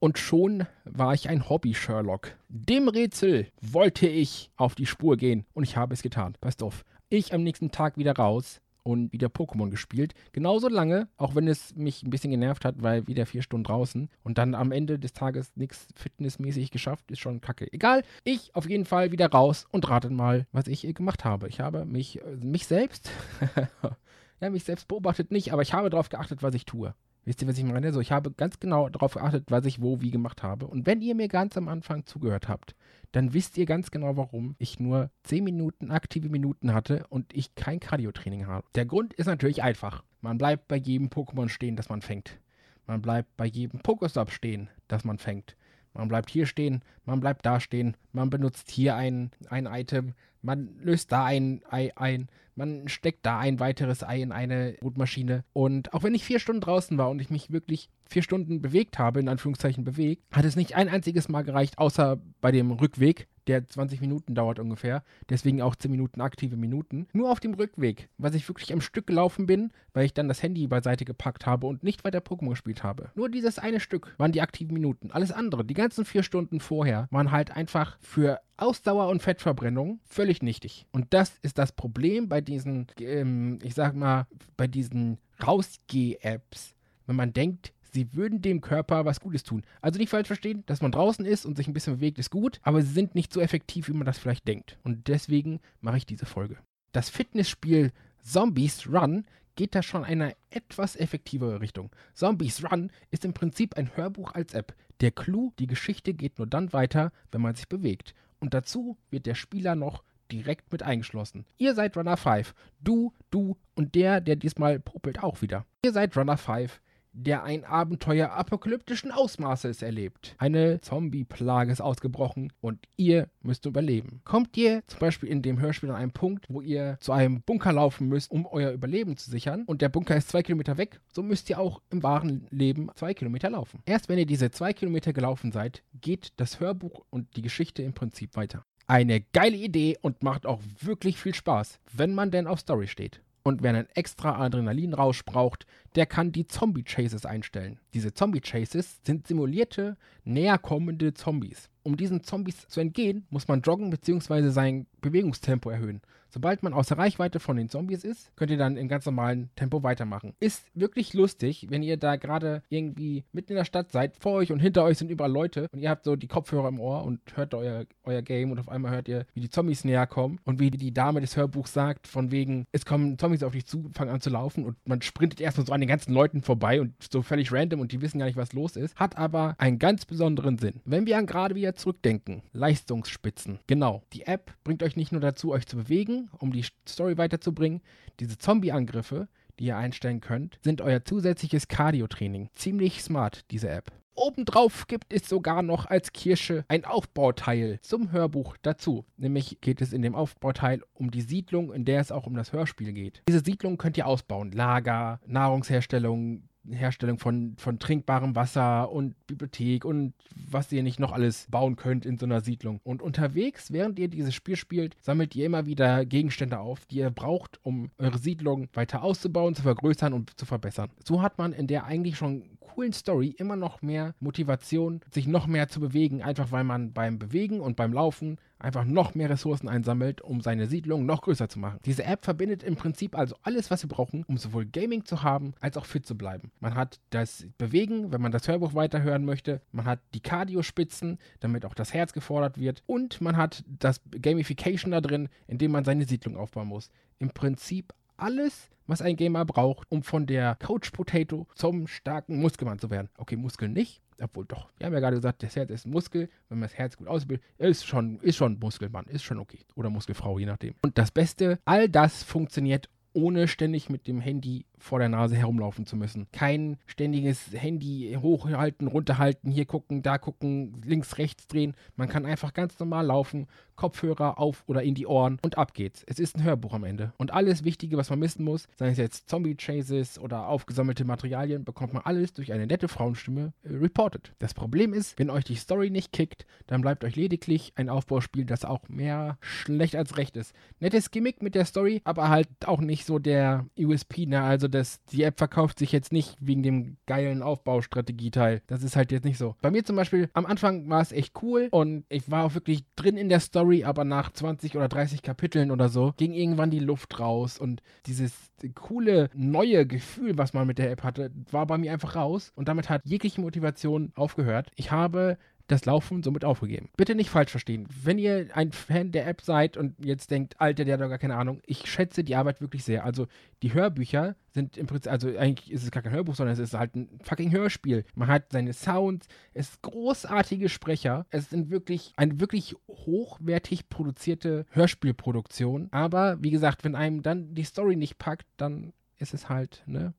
Und 0.00 0.18
schon 0.18 0.66
war 0.84 1.12
ich 1.12 1.28
ein 1.28 1.50
Hobby-Sherlock. 1.50 2.32
Dem 2.48 2.88
Rätsel 2.88 3.48
wollte 3.60 4.08
ich 4.08 4.50
auf 4.56 4.74
die 4.74 4.86
Spur 4.86 5.18
gehen 5.18 5.44
und 5.52 5.62
ich 5.64 5.76
habe 5.76 5.92
es 5.92 6.00
getan. 6.00 6.38
Passt 6.40 6.62
auf. 6.62 6.86
Ich 7.10 7.34
am 7.34 7.42
nächsten 7.42 7.70
Tag 7.70 7.98
wieder 7.98 8.16
raus 8.16 8.62
und 8.82 9.12
wieder 9.12 9.28
Pokémon 9.28 9.68
gespielt. 9.68 10.14
Genauso 10.32 10.68
lange, 10.68 11.08
auch 11.18 11.34
wenn 11.34 11.46
es 11.48 11.76
mich 11.76 12.02
ein 12.02 12.08
bisschen 12.08 12.30
genervt 12.30 12.64
hat, 12.64 12.76
weil 12.82 13.06
wieder 13.08 13.26
vier 13.26 13.42
Stunden 13.42 13.64
draußen 13.64 14.08
und 14.22 14.38
dann 14.38 14.54
am 14.54 14.72
Ende 14.72 14.98
des 14.98 15.12
Tages 15.12 15.54
nichts 15.54 15.86
fitnessmäßig 15.94 16.70
geschafft, 16.70 17.10
ist 17.10 17.18
schon 17.20 17.42
kacke. 17.42 17.70
Egal, 17.70 18.02
ich 18.24 18.54
auf 18.54 18.66
jeden 18.66 18.86
Fall 18.86 19.12
wieder 19.12 19.30
raus 19.30 19.66
und 19.70 19.86
ratet 19.90 20.12
mal, 20.12 20.46
was 20.50 20.66
ich 20.66 20.82
gemacht 20.94 21.26
habe. 21.26 21.46
Ich 21.48 21.60
habe 21.60 21.84
mich, 21.84 22.22
äh, 22.22 22.36
mich 22.36 22.66
selbst, 22.66 23.10
ja, 24.40 24.48
mich 24.48 24.64
selbst 24.64 24.88
beobachtet 24.88 25.30
nicht, 25.30 25.52
aber 25.52 25.60
ich 25.60 25.74
habe 25.74 25.90
darauf 25.90 26.08
geachtet, 26.08 26.42
was 26.42 26.54
ich 26.54 26.64
tue. 26.64 26.94
Wisst 27.24 27.42
ihr, 27.42 27.48
was 27.48 27.58
ich 27.58 27.64
meine? 27.64 27.92
So, 27.92 28.00
ich 28.00 28.12
habe 28.12 28.30
ganz 28.30 28.58
genau 28.60 28.88
darauf 28.88 29.14
geachtet, 29.14 29.50
was 29.50 29.66
ich 29.66 29.82
wo 29.82 30.00
wie 30.00 30.10
gemacht 30.10 30.42
habe. 30.42 30.66
Und 30.66 30.86
wenn 30.86 31.02
ihr 31.02 31.14
mir 31.14 31.28
ganz 31.28 31.56
am 31.56 31.68
Anfang 31.68 32.06
zugehört 32.06 32.48
habt, 32.48 32.74
dann 33.12 33.34
wisst 33.34 33.58
ihr 33.58 33.66
ganz 33.66 33.90
genau, 33.90 34.16
warum 34.16 34.54
ich 34.58 34.80
nur 34.80 35.10
10 35.24 35.44
Minuten 35.44 35.90
aktive 35.90 36.28
Minuten 36.28 36.72
hatte 36.72 37.06
und 37.08 37.34
ich 37.34 37.54
kein 37.54 37.80
Cardio-Training 37.80 38.46
habe. 38.46 38.66
Der 38.74 38.86
Grund 38.86 39.12
ist 39.14 39.26
natürlich 39.26 39.62
einfach. 39.62 40.04
Man 40.20 40.38
bleibt 40.38 40.68
bei 40.68 40.76
jedem 40.76 41.08
Pokémon 41.08 41.48
stehen, 41.48 41.76
das 41.76 41.88
man 41.88 42.02
fängt. 42.02 42.38
Man 42.86 43.02
bleibt 43.02 43.36
bei 43.36 43.46
jedem 43.46 43.80
Pokestop 43.80 44.30
stehen, 44.30 44.68
das 44.88 45.04
man 45.04 45.18
fängt. 45.18 45.56
Man 45.94 46.08
bleibt 46.08 46.30
hier 46.30 46.46
stehen, 46.46 46.82
man 47.04 47.20
bleibt 47.20 47.44
da 47.44 47.60
stehen, 47.60 47.96
man 48.12 48.30
benutzt 48.30 48.70
hier 48.70 48.94
ein, 48.96 49.30
ein 49.48 49.66
Item, 49.66 50.14
man 50.42 50.70
löst 50.80 51.12
da 51.12 51.24
ein 51.24 51.62
Ei 51.68 51.90
ein, 51.96 52.28
man 52.54 52.88
steckt 52.88 53.24
da 53.26 53.38
ein 53.38 53.58
weiteres 53.58 54.02
Ei 54.02 54.20
in 54.20 54.32
eine 54.32 54.76
Bootmaschine. 54.80 55.44
Und 55.52 55.92
auch 55.94 56.02
wenn 56.02 56.14
ich 56.14 56.24
vier 56.24 56.40
Stunden 56.40 56.60
draußen 56.60 56.98
war 56.98 57.10
und 57.10 57.20
ich 57.20 57.30
mich 57.30 57.50
wirklich 57.50 57.88
vier 58.04 58.22
Stunden 58.22 58.60
bewegt 58.60 58.98
habe, 58.98 59.20
in 59.20 59.28
Anführungszeichen 59.28 59.84
bewegt, 59.84 60.22
hat 60.30 60.44
es 60.44 60.56
nicht 60.56 60.74
ein 60.74 60.88
einziges 60.88 61.28
Mal 61.28 61.42
gereicht, 61.42 61.78
außer 61.78 62.20
bei 62.40 62.52
dem 62.52 62.70
Rückweg, 62.70 63.28
der 63.46 63.66
20 63.66 64.00
Minuten 64.00 64.34
dauert 64.34 64.58
ungefähr. 64.58 65.02
Deswegen 65.28 65.62
auch 65.62 65.74
10 65.74 65.90
Minuten 65.90 66.20
aktive 66.20 66.56
Minuten. 66.56 67.06
Nur 67.12 67.30
auf 67.30 67.40
dem 67.40 67.54
Rückweg, 67.54 68.08
was 68.18 68.34
ich 68.34 68.48
wirklich 68.48 68.72
am 68.72 68.80
Stück 68.80 69.06
gelaufen 69.06 69.46
bin, 69.46 69.72
weil 69.92 70.04
ich 70.04 70.14
dann 70.14 70.28
das 70.28 70.42
Handy 70.42 70.66
beiseite 70.66 71.04
gepackt 71.04 71.46
habe 71.46 71.66
und 71.66 71.82
nicht 71.82 72.04
weiter 72.04 72.18
Pokémon 72.18 72.50
gespielt 72.50 72.82
habe. 72.82 73.10
Nur 73.14 73.28
dieses 73.28 73.58
eine 73.58 73.80
Stück 73.80 74.14
waren 74.18 74.32
die 74.32 74.40
aktiven 74.40 74.74
Minuten. 74.74 75.10
Alles 75.10 75.32
andere, 75.32 75.64
die 75.64 75.74
ganzen 75.74 76.04
vier 76.04 76.22
Stunden 76.22 76.60
vorher, 76.60 77.08
waren 77.10 77.30
halt 77.30 77.50
einfach 77.56 77.98
für 78.00 78.40
Ausdauer 78.56 79.08
und 79.08 79.22
Fettverbrennung 79.22 80.00
völlig 80.04 80.42
nichtig. 80.42 80.86
Und 80.92 81.14
das 81.14 81.38
ist 81.42 81.58
das 81.58 81.72
Problem 81.72 82.28
bei 82.28 82.40
diesen, 82.40 82.86
ähm, 83.00 83.58
ich 83.62 83.74
sag 83.74 83.94
mal, 83.94 84.26
bei 84.56 84.66
diesen 84.66 85.18
Rausgeh-Apps. 85.44 86.74
Wenn 87.06 87.16
man 87.16 87.32
denkt, 87.32 87.72
sie 87.92 88.14
würden 88.14 88.42
dem 88.42 88.60
Körper 88.60 89.04
was 89.04 89.20
Gutes 89.20 89.42
tun. 89.42 89.62
Also 89.80 89.98
nicht 89.98 90.10
falsch 90.10 90.26
verstehen, 90.26 90.64
dass 90.66 90.82
man 90.82 90.92
draußen 90.92 91.24
ist 91.24 91.46
und 91.46 91.56
sich 91.56 91.68
ein 91.68 91.72
bisschen 91.72 91.96
bewegt, 91.96 92.18
ist 92.18 92.30
gut, 92.30 92.60
aber 92.62 92.82
sie 92.82 92.92
sind 92.92 93.14
nicht 93.14 93.32
so 93.32 93.40
effektiv, 93.40 93.88
wie 93.88 93.92
man 93.92 94.06
das 94.06 94.18
vielleicht 94.18 94.46
denkt. 94.46 94.78
Und 94.82 95.08
deswegen 95.08 95.60
mache 95.80 95.98
ich 95.98 96.06
diese 96.06 96.26
Folge. 96.26 96.58
Das 96.92 97.10
Fitnessspiel 97.10 97.92
Zombies 98.22 98.86
Run 98.86 99.24
geht 99.56 99.74
da 99.74 99.82
schon 99.82 100.04
in 100.04 100.22
eine 100.22 100.36
etwas 100.50 100.96
effektivere 100.96 101.60
Richtung. 101.60 101.90
Zombies 102.14 102.64
Run 102.64 102.90
ist 103.10 103.24
im 103.24 103.34
Prinzip 103.34 103.76
ein 103.76 103.94
Hörbuch 103.96 104.34
als 104.34 104.54
App. 104.54 104.74
Der 105.00 105.10
Clou, 105.10 105.52
die 105.58 105.66
Geschichte 105.66 106.14
geht 106.14 106.38
nur 106.38 106.46
dann 106.46 106.72
weiter, 106.72 107.12
wenn 107.30 107.40
man 107.40 107.54
sich 107.54 107.68
bewegt. 107.68 108.14
Und 108.38 108.54
dazu 108.54 108.96
wird 109.10 109.26
der 109.26 109.34
Spieler 109.34 109.74
noch 109.74 110.02
direkt 110.30 110.70
mit 110.72 110.82
eingeschlossen. 110.82 111.44
Ihr 111.58 111.74
seid 111.74 111.96
Runner 111.96 112.16
5. 112.16 112.54
Du, 112.80 113.12
du 113.30 113.56
und 113.74 113.94
der, 113.94 114.20
der 114.20 114.36
diesmal 114.36 114.78
popelt 114.78 115.22
auch 115.22 115.42
wieder. 115.42 115.66
Ihr 115.84 115.92
seid 115.92 116.16
Runner 116.16 116.36
5 116.36 116.80
der 117.12 117.42
ein 117.42 117.64
Abenteuer 117.64 118.30
apokalyptischen 118.30 119.10
Ausmaßes 119.10 119.82
erlebt. 119.82 120.34
Eine 120.38 120.80
Zombie-Plage 120.80 121.72
ist 121.72 121.80
ausgebrochen 121.80 122.52
und 122.60 122.78
ihr 122.96 123.28
müsst 123.42 123.66
überleben. 123.66 124.20
Kommt 124.24 124.56
ihr 124.56 124.82
zum 124.86 125.00
Beispiel 125.00 125.28
in 125.28 125.42
dem 125.42 125.60
Hörspiel 125.60 125.90
an 125.90 125.96
einen 125.96 126.12
Punkt, 126.12 126.46
wo 126.48 126.60
ihr 126.60 126.98
zu 127.00 127.12
einem 127.12 127.42
Bunker 127.42 127.72
laufen 127.72 128.08
müsst, 128.08 128.30
um 128.30 128.46
euer 128.46 128.72
Überleben 128.72 129.16
zu 129.16 129.30
sichern 129.30 129.64
und 129.66 129.82
der 129.82 129.88
Bunker 129.88 130.16
ist 130.16 130.28
zwei 130.28 130.42
Kilometer 130.42 130.78
weg, 130.78 131.00
so 131.12 131.22
müsst 131.22 131.50
ihr 131.50 131.58
auch 131.58 131.82
im 131.90 132.02
wahren 132.02 132.46
Leben 132.50 132.90
zwei 132.94 133.14
Kilometer 133.14 133.50
laufen. 133.50 133.82
Erst 133.86 134.08
wenn 134.08 134.18
ihr 134.18 134.26
diese 134.26 134.50
zwei 134.50 134.72
Kilometer 134.72 135.12
gelaufen 135.12 135.52
seid, 135.52 135.82
geht 136.00 136.32
das 136.36 136.60
Hörbuch 136.60 137.04
und 137.10 137.36
die 137.36 137.42
Geschichte 137.42 137.82
im 137.82 137.92
Prinzip 137.92 138.36
weiter. 138.36 138.64
Eine 138.86 139.20
geile 139.20 139.56
Idee 139.56 139.96
und 140.00 140.22
macht 140.22 140.46
auch 140.46 140.60
wirklich 140.80 141.16
viel 141.16 141.34
Spaß, 141.34 141.78
wenn 141.92 142.12
man 142.12 142.32
denn 142.32 142.48
auf 142.48 142.60
Story 142.60 142.88
steht. 142.88 143.20
Und 143.42 143.62
wer 143.62 143.70
einen 143.70 143.88
extra 143.94 144.38
Adrenalinrausch 144.38 145.24
braucht, 145.24 145.66
der 145.96 146.06
kann 146.06 146.32
die 146.32 146.46
Zombie-Chases 146.46 147.26
einstellen. 147.26 147.80
Diese 147.94 148.14
Zombie-Chases 148.14 149.00
sind 149.04 149.26
simulierte, 149.26 149.96
näherkommende 150.24 151.14
Zombies. 151.14 151.68
Um 151.82 151.96
diesen 151.96 152.22
Zombies 152.22 152.68
zu 152.68 152.80
entgehen, 152.80 153.26
muss 153.30 153.48
man 153.48 153.62
joggen 153.62 153.90
bzw. 153.90 154.50
sein 154.50 154.86
Bewegungstempo 155.00 155.70
erhöhen. 155.70 156.02
Sobald 156.32 156.62
man 156.62 156.72
außer 156.72 156.96
Reichweite 156.96 157.40
von 157.40 157.56
den 157.56 157.68
Zombies 157.68 158.04
ist, 158.04 158.30
könnt 158.36 158.52
ihr 158.52 158.56
dann 158.56 158.76
im 158.76 158.86
ganz 158.86 159.04
normalen 159.04 159.50
Tempo 159.56 159.82
weitermachen. 159.82 160.34
Ist 160.38 160.64
wirklich 160.74 161.12
lustig, 161.12 161.66
wenn 161.70 161.82
ihr 161.82 161.96
da 161.96 162.16
gerade 162.16 162.62
irgendwie 162.68 163.24
mitten 163.32 163.52
in 163.52 163.56
der 163.56 163.64
Stadt 163.64 163.90
seid, 163.90 164.16
vor 164.16 164.34
euch 164.34 164.52
und 164.52 164.60
hinter 164.60 164.84
euch 164.84 164.98
sind 164.98 165.10
überall 165.10 165.32
Leute 165.32 165.66
und 165.72 165.80
ihr 165.80 165.90
habt 165.90 166.04
so 166.04 166.14
die 166.14 166.28
Kopfhörer 166.28 166.68
im 166.68 166.78
Ohr 166.78 167.02
und 167.02 167.20
hört 167.34 167.52
euer, 167.54 167.84
euer 168.04 168.22
Game 168.22 168.52
und 168.52 168.60
auf 168.60 168.68
einmal 168.68 168.92
hört 168.92 169.08
ihr, 169.08 169.26
wie 169.34 169.40
die 169.40 169.50
Zombies 169.50 169.84
näher 169.84 170.06
kommen 170.06 170.38
und 170.44 170.60
wie 170.60 170.70
die 170.70 170.94
Dame 170.94 171.20
des 171.20 171.36
Hörbuchs 171.36 171.72
sagt, 171.72 172.06
von 172.06 172.30
wegen, 172.30 172.64
es 172.70 172.86
kommen 172.86 173.18
Zombies 173.18 173.42
auf 173.42 173.52
dich 173.52 173.66
zu, 173.66 173.90
fangen 173.92 174.12
an 174.12 174.20
zu 174.20 174.30
laufen 174.30 174.64
und 174.64 174.76
man 174.86 175.02
sprintet 175.02 175.40
erstmal 175.40 175.66
so 175.66 175.72
an 175.72 175.79
den 175.80 175.88
ganzen 175.88 176.12
Leuten 176.12 176.42
vorbei 176.42 176.80
und 176.80 176.94
so 177.10 177.22
völlig 177.22 177.52
random 177.52 177.80
und 177.80 177.92
die 177.92 178.00
wissen 178.00 178.18
gar 178.18 178.26
nicht, 178.26 178.36
was 178.36 178.52
los 178.52 178.76
ist, 178.76 178.96
hat 178.96 179.16
aber 179.16 179.54
einen 179.58 179.78
ganz 179.78 180.04
besonderen 180.04 180.58
Sinn. 180.58 180.80
Wenn 180.84 181.06
wir 181.06 181.18
an 181.18 181.26
gerade 181.26 181.54
wieder 181.54 181.74
zurückdenken, 181.74 182.42
Leistungsspitzen, 182.52 183.58
genau, 183.66 184.02
die 184.12 184.26
App 184.26 184.52
bringt 184.64 184.82
euch 184.82 184.96
nicht 184.96 185.12
nur 185.12 185.20
dazu, 185.20 185.52
euch 185.52 185.66
zu 185.66 185.76
bewegen, 185.76 186.28
um 186.38 186.52
die 186.52 186.64
Story 186.88 187.18
weiterzubringen. 187.18 187.80
Diese 188.20 188.38
Zombie-Angriffe, 188.38 189.28
die 189.58 189.66
ihr 189.66 189.76
einstellen 189.76 190.20
könnt, 190.20 190.58
sind 190.62 190.80
euer 190.80 191.04
zusätzliches 191.04 191.68
Cardio-Training. 191.68 192.50
Ziemlich 192.54 193.02
smart, 193.02 193.44
diese 193.50 193.68
App. 193.68 193.92
Obendrauf 194.20 194.86
gibt 194.86 195.14
es 195.14 195.26
sogar 195.30 195.62
noch 195.62 195.86
als 195.86 196.12
Kirsche 196.12 196.66
ein 196.68 196.84
Aufbauteil 196.84 197.78
zum 197.80 198.12
Hörbuch 198.12 198.58
dazu. 198.60 199.06
Nämlich 199.16 199.62
geht 199.62 199.80
es 199.80 199.94
in 199.94 200.02
dem 200.02 200.14
Aufbauteil 200.14 200.82
um 200.92 201.10
die 201.10 201.22
Siedlung, 201.22 201.72
in 201.72 201.86
der 201.86 202.02
es 202.02 202.12
auch 202.12 202.26
um 202.26 202.34
das 202.34 202.52
Hörspiel 202.52 202.92
geht. 202.92 203.22
Diese 203.28 203.40
Siedlung 203.40 203.78
könnt 203.78 203.96
ihr 203.96 204.06
ausbauen. 204.06 204.52
Lager, 204.52 205.20
Nahrungsherstellung, 205.26 206.42
Herstellung 206.68 207.18
von, 207.18 207.54
von 207.56 207.78
trinkbarem 207.78 208.36
Wasser 208.36 208.92
und 208.92 209.14
Bibliothek 209.26 209.86
und 209.86 210.12
was 210.34 210.70
ihr 210.70 210.82
nicht 210.82 211.00
noch 211.00 211.12
alles 211.12 211.46
bauen 211.50 211.76
könnt 211.76 212.04
in 212.04 212.18
so 212.18 212.26
einer 212.26 212.42
Siedlung. 212.42 212.80
Und 212.84 213.00
unterwegs, 213.00 213.72
während 213.72 213.98
ihr 213.98 214.08
dieses 214.08 214.34
Spiel 214.34 214.56
spielt, 214.56 214.96
sammelt 215.00 215.34
ihr 215.34 215.46
immer 215.46 215.64
wieder 215.64 216.04
Gegenstände 216.04 216.58
auf, 216.58 216.84
die 216.86 216.98
ihr 216.98 217.10
braucht, 217.10 217.58
um 217.62 217.90
eure 217.96 218.18
Siedlung 218.18 218.68
weiter 218.74 219.02
auszubauen, 219.02 219.54
zu 219.54 219.62
vergrößern 219.62 220.12
und 220.12 220.38
zu 220.38 220.44
verbessern. 220.44 220.90
So 221.04 221.22
hat 221.22 221.38
man 221.38 221.54
in 221.54 221.66
der 221.66 221.84
eigentlich 221.84 222.16
schon 222.16 222.58
coolen 222.74 222.92
Story 222.92 223.34
immer 223.36 223.56
noch 223.56 223.82
mehr 223.82 224.14
Motivation, 224.20 225.00
sich 225.10 225.26
noch 225.26 225.46
mehr 225.46 225.68
zu 225.68 225.80
bewegen, 225.80 226.22
einfach 226.22 226.52
weil 226.52 226.64
man 226.64 226.92
beim 226.92 227.18
Bewegen 227.18 227.60
und 227.60 227.76
beim 227.76 227.92
Laufen 227.92 228.38
einfach 228.58 228.84
noch 228.84 229.14
mehr 229.14 229.30
Ressourcen 229.30 229.68
einsammelt, 229.68 230.20
um 230.20 230.40
seine 230.40 230.66
Siedlung 230.66 231.06
noch 231.06 231.22
größer 231.22 231.48
zu 231.48 231.58
machen. 231.58 231.80
Diese 231.84 232.04
App 232.04 232.24
verbindet 232.24 232.62
im 232.62 232.76
Prinzip 232.76 233.16
also 233.16 233.34
alles, 233.42 233.70
was 233.70 233.82
wir 233.82 233.88
brauchen, 233.88 234.24
um 234.28 234.36
sowohl 234.36 234.66
Gaming 234.66 235.04
zu 235.04 235.22
haben, 235.22 235.54
als 235.60 235.76
auch 235.76 235.86
fit 235.86 236.06
zu 236.06 236.16
bleiben. 236.16 236.52
Man 236.60 236.74
hat 236.74 237.00
das 237.10 237.46
Bewegen, 237.58 238.12
wenn 238.12 238.20
man 238.20 238.32
das 238.32 238.46
Hörbuch 238.46 238.74
weiterhören 238.74 239.24
möchte, 239.24 239.62
man 239.72 239.86
hat 239.86 240.00
die 240.14 240.20
Cardio-Spitzen, 240.20 241.18
damit 241.40 241.64
auch 241.64 241.74
das 241.74 241.92
Herz 241.94 242.12
gefordert 242.12 242.58
wird 242.58 242.82
und 242.86 243.20
man 243.20 243.36
hat 243.36 243.64
das 243.66 244.00
Gamification 244.10 244.92
da 244.92 245.00
drin, 245.00 245.28
indem 245.46 245.72
man 245.72 245.84
seine 245.84 246.04
Siedlung 246.04 246.36
aufbauen 246.36 246.68
muss. 246.68 246.90
Im 247.18 247.30
Prinzip 247.30 247.92
alles, 248.20 248.70
was 248.86 249.02
ein 249.02 249.16
Gamer 249.16 249.44
braucht, 249.44 249.90
um 249.90 250.02
von 250.02 250.26
der 250.26 250.56
Coach 250.56 250.90
Potato 250.90 251.46
zum 251.54 251.86
starken 251.86 252.40
Muskelmann 252.40 252.78
zu 252.78 252.90
werden. 252.90 253.08
Okay, 253.16 253.36
Muskeln 253.36 253.72
nicht, 253.72 254.02
obwohl 254.20 254.44
doch. 254.44 254.68
Wir 254.78 254.86
haben 254.86 254.92
ja 254.92 255.00
gerade 255.00 255.16
gesagt, 255.16 255.42
das 255.42 255.56
Herz 255.56 255.70
ist 255.70 255.86
ein 255.86 255.90
Muskel. 255.90 256.28
Wenn 256.48 256.58
man 256.58 256.68
das 256.68 256.76
Herz 256.76 256.96
gut 256.96 257.08
ausbildet, 257.08 257.44
ist 257.58 257.86
schon, 257.86 258.18
ist 258.20 258.36
schon 258.36 258.58
Muskelmann, 258.58 259.06
ist 259.06 259.22
schon 259.22 259.38
okay. 259.38 259.60
Oder 259.74 259.90
Muskelfrau, 259.90 260.38
je 260.38 260.46
nachdem. 260.46 260.74
Und 260.82 260.98
das 260.98 261.10
Beste, 261.10 261.58
all 261.64 261.88
das 261.88 262.22
funktioniert 262.22 262.88
ohne 263.12 263.48
ständig 263.48 263.90
mit 263.90 264.06
dem 264.06 264.20
Handy 264.20 264.66
vor 264.80 264.98
der 264.98 265.08
Nase 265.08 265.36
herumlaufen 265.36 265.86
zu 265.86 265.96
müssen. 265.96 266.26
Kein 266.32 266.76
ständiges 266.86 267.52
Handy 267.52 268.16
hochhalten, 268.20 268.88
runterhalten, 268.88 269.50
hier 269.50 269.66
gucken, 269.66 270.02
da 270.02 270.18
gucken, 270.18 270.80
links, 270.84 271.18
rechts 271.18 271.46
drehen. 271.46 271.74
Man 271.96 272.08
kann 272.08 272.26
einfach 272.26 272.52
ganz 272.52 272.78
normal 272.78 273.06
laufen, 273.06 273.46
Kopfhörer 273.80 274.38
auf 274.38 274.62
oder 274.66 274.82
in 274.82 274.94
die 274.94 275.06
Ohren 275.06 275.38
und 275.40 275.56
ab 275.56 275.72
geht's. 275.72 276.04
Es 276.06 276.18
ist 276.18 276.36
ein 276.36 276.44
Hörbuch 276.44 276.74
am 276.74 276.84
Ende. 276.84 277.14
Und 277.16 277.32
alles 277.32 277.64
Wichtige, 277.64 277.96
was 277.96 278.10
man 278.10 278.18
missen 278.18 278.44
muss, 278.44 278.68
sei 278.76 278.90
es 278.90 278.98
jetzt 278.98 279.30
Zombie-Chases 279.30 280.18
oder 280.18 280.48
aufgesammelte 280.48 281.06
Materialien, 281.06 281.64
bekommt 281.64 281.94
man 281.94 282.02
alles 282.04 282.34
durch 282.34 282.52
eine 282.52 282.66
nette 282.66 282.88
Frauenstimme 282.88 283.54
äh, 283.62 283.74
reported. 283.74 284.34
Das 284.38 284.52
Problem 284.52 284.92
ist, 284.92 285.18
wenn 285.18 285.30
euch 285.30 285.44
die 285.44 285.54
Story 285.54 285.88
nicht 285.88 286.12
kickt, 286.12 286.44
dann 286.66 286.82
bleibt 286.82 287.04
euch 287.04 287.16
lediglich 287.16 287.72
ein 287.76 287.88
Aufbauspiel, 287.88 288.44
das 288.44 288.66
auch 288.66 288.86
mehr 288.88 289.38
schlecht 289.40 289.96
als 289.96 290.18
recht 290.18 290.36
ist. 290.36 290.54
Nettes 290.80 291.10
Gimmick 291.10 291.40
mit 291.40 291.54
der 291.54 291.64
Story, 291.64 292.02
aber 292.04 292.28
halt 292.28 292.48
auch 292.66 292.82
nicht 292.82 293.06
so 293.06 293.18
der 293.18 293.64
USP, 293.78 294.26
ne? 294.26 294.42
Also 294.42 294.68
das, 294.70 295.02
die 295.04 295.22
App 295.22 295.38
verkauft 295.38 295.78
sich 295.78 295.92
jetzt 295.92 296.12
nicht 296.12 296.36
wegen 296.40 296.62
dem 296.62 296.96
geilen 297.06 297.42
Aufbaustrategieteil. 297.42 298.62
Das 298.66 298.82
ist 298.82 298.96
halt 298.96 299.12
jetzt 299.12 299.24
nicht 299.24 299.38
so. 299.38 299.56
Bei 299.60 299.70
mir 299.70 299.84
zum 299.84 299.96
Beispiel, 299.96 300.28
am 300.32 300.46
Anfang 300.46 300.88
war 300.88 301.00
es 301.00 301.12
echt 301.12 301.34
cool 301.42 301.68
und 301.70 302.04
ich 302.08 302.30
war 302.30 302.44
auch 302.44 302.54
wirklich 302.54 302.84
drin 302.96 303.16
in 303.16 303.28
der 303.28 303.40
Story, 303.40 303.84
aber 303.84 304.04
nach 304.04 304.32
20 304.32 304.76
oder 304.76 304.88
30 304.88 305.22
Kapiteln 305.22 305.70
oder 305.70 305.88
so 305.88 306.14
ging 306.16 306.32
irgendwann 306.32 306.70
die 306.70 306.80
Luft 306.80 307.18
raus 307.18 307.58
und 307.58 307.82
dieses 308.06 308.32
coole 308.74 309.30
neue 309.34 309.86
Gefühl, 309.86 310.36
was 310.38 310.52
man 310.52 310.66
mit 310.66 310.78
der 310.78 310.90
App 310.90 311.02
hatte, 311.02 311.30
war 311.50 311.66
bei 311.66 311.78
mir 311.78 311.92
einfach 311.92 312.16
raus 312.16 312.52
und 312.54 312.68
damit 312.68 312.88
hat 312.88 313.02
jegliche 313.04 313.40
Motivation 313.40 314.12
aufgehört. 314.14 314.70
Ich 314.76 314.90
habe 314.90 315.38
das 315.70 315.84
Laufen 315.84 316.22
somit 316.22 316.44
aufgegeben. 316.44 316.88
Bitte 316.96 317.14
nicht 317.14 317.30
falsch 317.30 317.50
verstehen. 317.50 317.86
Wenn 318.02 318.18
ihr 318.18 318.48
ein 318.54 318.72
Fan 318.72 319.12
der 319.12 319.26
App 319.26 319.40
seid 319.40 319.76
und 319.76 319.94
jetzt 320.04 320.30
denkt, 320.30 320.60
Alter, 320.60 320.84
der 320.84 320.94
hat 320.94 321.00
doch 321.00 321.08
gar 321.08 321.18
keine 321.18 321.36
Ahnung, 321.36 321.60
ich 321.66 321.86
schätze 321.90 322.24
die 322.24 322.36
Arbeit 322.36 322.60
wirklich 322.60 322.84
sehr. 322.84 323.04
Also 323.04 323.26
die 323.62 323.74
Hörbücher 323.74 324.36
sind 324.52 324.76
im 324.76 324.86
Prinzip, 324.86 325.12
also 325.12 325.28
eigentlich 325.36 325.70
ist 325.70 325.84
es 325.84 325.90
gar 325.90 326.02
kein 326.02 326.12
Hörbuch, 326.12 326.34
sondern 326.34 326.54
es 326.54 326.58
ist 326.58 326.74
halt 326.74 326.96
ein 326.96 327.20
fucking 327.22 327.52
Hörspiel. 327.52 328.04
Man 328.14 328.28
hat 328.28 328.52
seine 328.52 328.72
Sounds, 328.72 329.28
es 329.54 329.70
ist 329.70 329.82
großartige 329.82 330.68
Sprecher, 330.68 331.26
es 331.30 331.50
sind 331.50 331.70
wirklich 331.70 332.12
eine 332.16 332.40
wirklich 332.40 332.74
hochwertig 332.88 333.88
produzierte 333.88 334.66
Hörspielproduktion. 334.70 335.88
Aber 335.92 336.42
wie 336.42 336.50
gesagt, 336.50 336.84
wenn 336.84 336.96
einem 336.96 337.22
dann 337.22 337.54
die 337.54 337.64
Story 337.64 337.96
nicht 337.96 338.18
packt, 338.18 338.46
dann 338.56 338.92
ist 339.18 339.34
es 339.34 339.48
halt, 339.48 339.82
ne, 339.86 340.14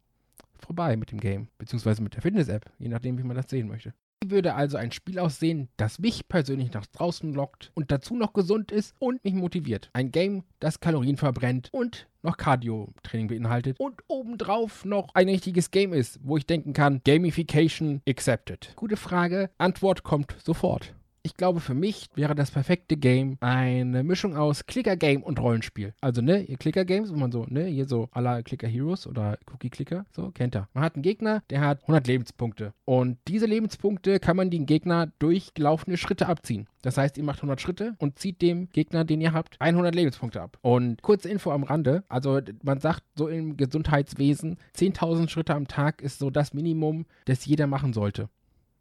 vorbei 0.60 0.96
mit 0.96 1.12
dem 1.12 1.20
Game, 1.20 1.48
beziehungsweise 1.58 2.02
mit 2.02 2.14
der 2.16 2.22
Fitness-App, 2.22 2.72
je 2.78 2.88
nachdem, 2.88 3.18
wie 3.18 3.24
man 3.24 3.36
das 3.36 3.50
sehen 3.50 3.68
möchte. 3.68 3.94
Würde 4.32 4.56
also 4.56 4.78
ein 4.78 4.94
Spiel 4.94 5.20
aussehen, 5.20 5.68
das 5.76 6.00
mich 6.00 6.30
persönlich 6.30 6.72
nach 6.72 6.86
draußen 6.86 7.34
lockt 7.34 7.72
und 7.74 7.92
dazu 7.92 8.16
noch 8.16 8.32
gesund 8.32 8.72
ist 8.72 8.96
und 8.98 9.22
mich 9.26 9.34
motiviert? 9.34 9.90
Ein 9.92 10.12
Game, 10.12 10.46
das 10.62 10.80
Kalorien 10.80 11.18
verbrennt 11.18 11.68
und 11.74 12.08
noch 12.24 12.38
Cardio-Training 12.38 13.28
beinhaltet 13.28 13.78
und 13.78 14.02
obendrauf 14.08 14.86
noch 14.86 15.10
ein 15.16 15.28
richtiges 15.28 15.70
Game 15.70 15.92
ist, 15.92 16.18
wo 16.24 16.38
ich 16.38 16.46
denken 16.46 16.72
kann, 16.72 17.02
Gamification 17.04 18.02
accepted. 18.08 18.72
Gute 18.78 18.96
Frage, 18.96 19.50
Antwort 19.58 20.04
kommt 20.04 20.34
sofort. 20.42 20.94
Ich 21.24 21.36
glaube, 21.36 21.60
für 21.60 21.76
mich 21.76 22.10
wäre 22.16 22.34
das 22.34 22.50
perfekte 22.50 22.98
Game 22.98 23.38
eine 23.42 24.04
Mischung 24.04 24.36
aus 24.36 24.66
Clicker-Game 24.66 25.22
und 25.22 25.40
Rollenspiel. 25.40 25.94
Also, 26.02 26.22
ne, 26.22 26.42
ihr 26.42 26.58
Clicker-Games, 26.58 27.14
wo 27.14 27.16
man 27.16 27.32
so, 27.32 27.46
ne, 27.48 27.66
hier 27.66 27.86
so 27.86 28.10
aller 28.12 28.42
Clicker 28.42 28.68
Heroes 28.68 29.06
oder 29.06 29.38
Cookie 29.52 29.70
Clicker, 29.70 30.08
so, 30.12 30.32
kennt 30.32 30.56
ihr. 30.56 30.68
Man 30.74 30.84
hat 30.84 30.96
einen 30.96 31.04
Gegner, 31.04 31.44
der 31.52 31.62
hat 31.62 31.82
100 31.84 32.08
Lebenspunkte. 32.08 32.74
Und 32.86 33.20
diese 33.28 33.46
Lebenspunkte 33.46 34.20
kann 34.20 34.36
man 34.36 34.50
den 34.50 34.66
Gegner 34.66 35.12
durch 35.20 35.54
gelaufene 35.54 35.98
Schritte 35.98 36.28
abziehen. 36.28 36.68
Das 36.82 36.98
heißt, 36.98 37.20
ihr 37.20 37.24
macht 37.24 37.38
100 37.38 37.62
Schritte 37.62 37.94
und 38.00 38.18
zieht 38.18 38.42
dem 38.42 38.70
Gegner, 38.70 39.06
den 39.06 39.22
ihr 39.22 39.34
habt, 39.34 39.62
100 39.62 39.94
Lebenspunkte 39.94 40.42
ab. 40.42 40.58
Und 40.62 41.04
kurze 41.04 41.30
Info 41.30 41.52
am 41.52 41.62
Rande, 41.62 42.04
also 42.10 42.40
man 42.64 42.80
sagt 42.80 43.04
so 43.16 43.28
im 43.28 43.58
Gesundheitswesen, 43.58 44.58
10.000 44.76 45.30
Schritte 45.30 45.54
am 45.54 45.68
Tag 45.68 46.02
ist 46.02 46.18
so 46.18 46.32
das 46.32 46.56
Minimum, 46.56 47.06
das 47.26 47.46
jeder 47.46 47.68
machen 47.68 47.94
sollte. 47.94 48.28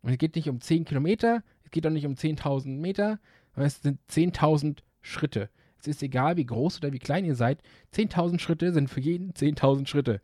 Und 0.03 0.13
es 0.13 0.19
geht 0.19 0.35
nicht 0.35 0.49
um 0.49 0.63
10 0.63 0.87
Kilometer, 0.87 1.43
es 1.71 1.73
geht 1.73 1.87
auch 1.87 1.91
nicht 1.91 2.07
um 2.07 2.15
10.000 2.15 2.81
Meter, 2.81 3.21
sondern 3.55 3.69
es 3.69 3.81
sind 3.81 4.01
10.000 4.11 4.79
Schritte. 5.03 5.49
Es 5.79 5.87
ist 5.87 6.03
egal, 6.03 6.37
wie 6.37 6.45
groß 6.45 6.79
oder 6.79 6.93
wie 6.93 6.99
klein 6.99 7.25
ihr 7.25 7.37
seid. 7.37 7.63
10.000 7.95 8.41
Schritte 8.41 8.73
sind 8.73 8.91
für 8.91 9.01
jeden 9.01 9.35
10.000 9.35 9.87
Schritte. 9.87 10.21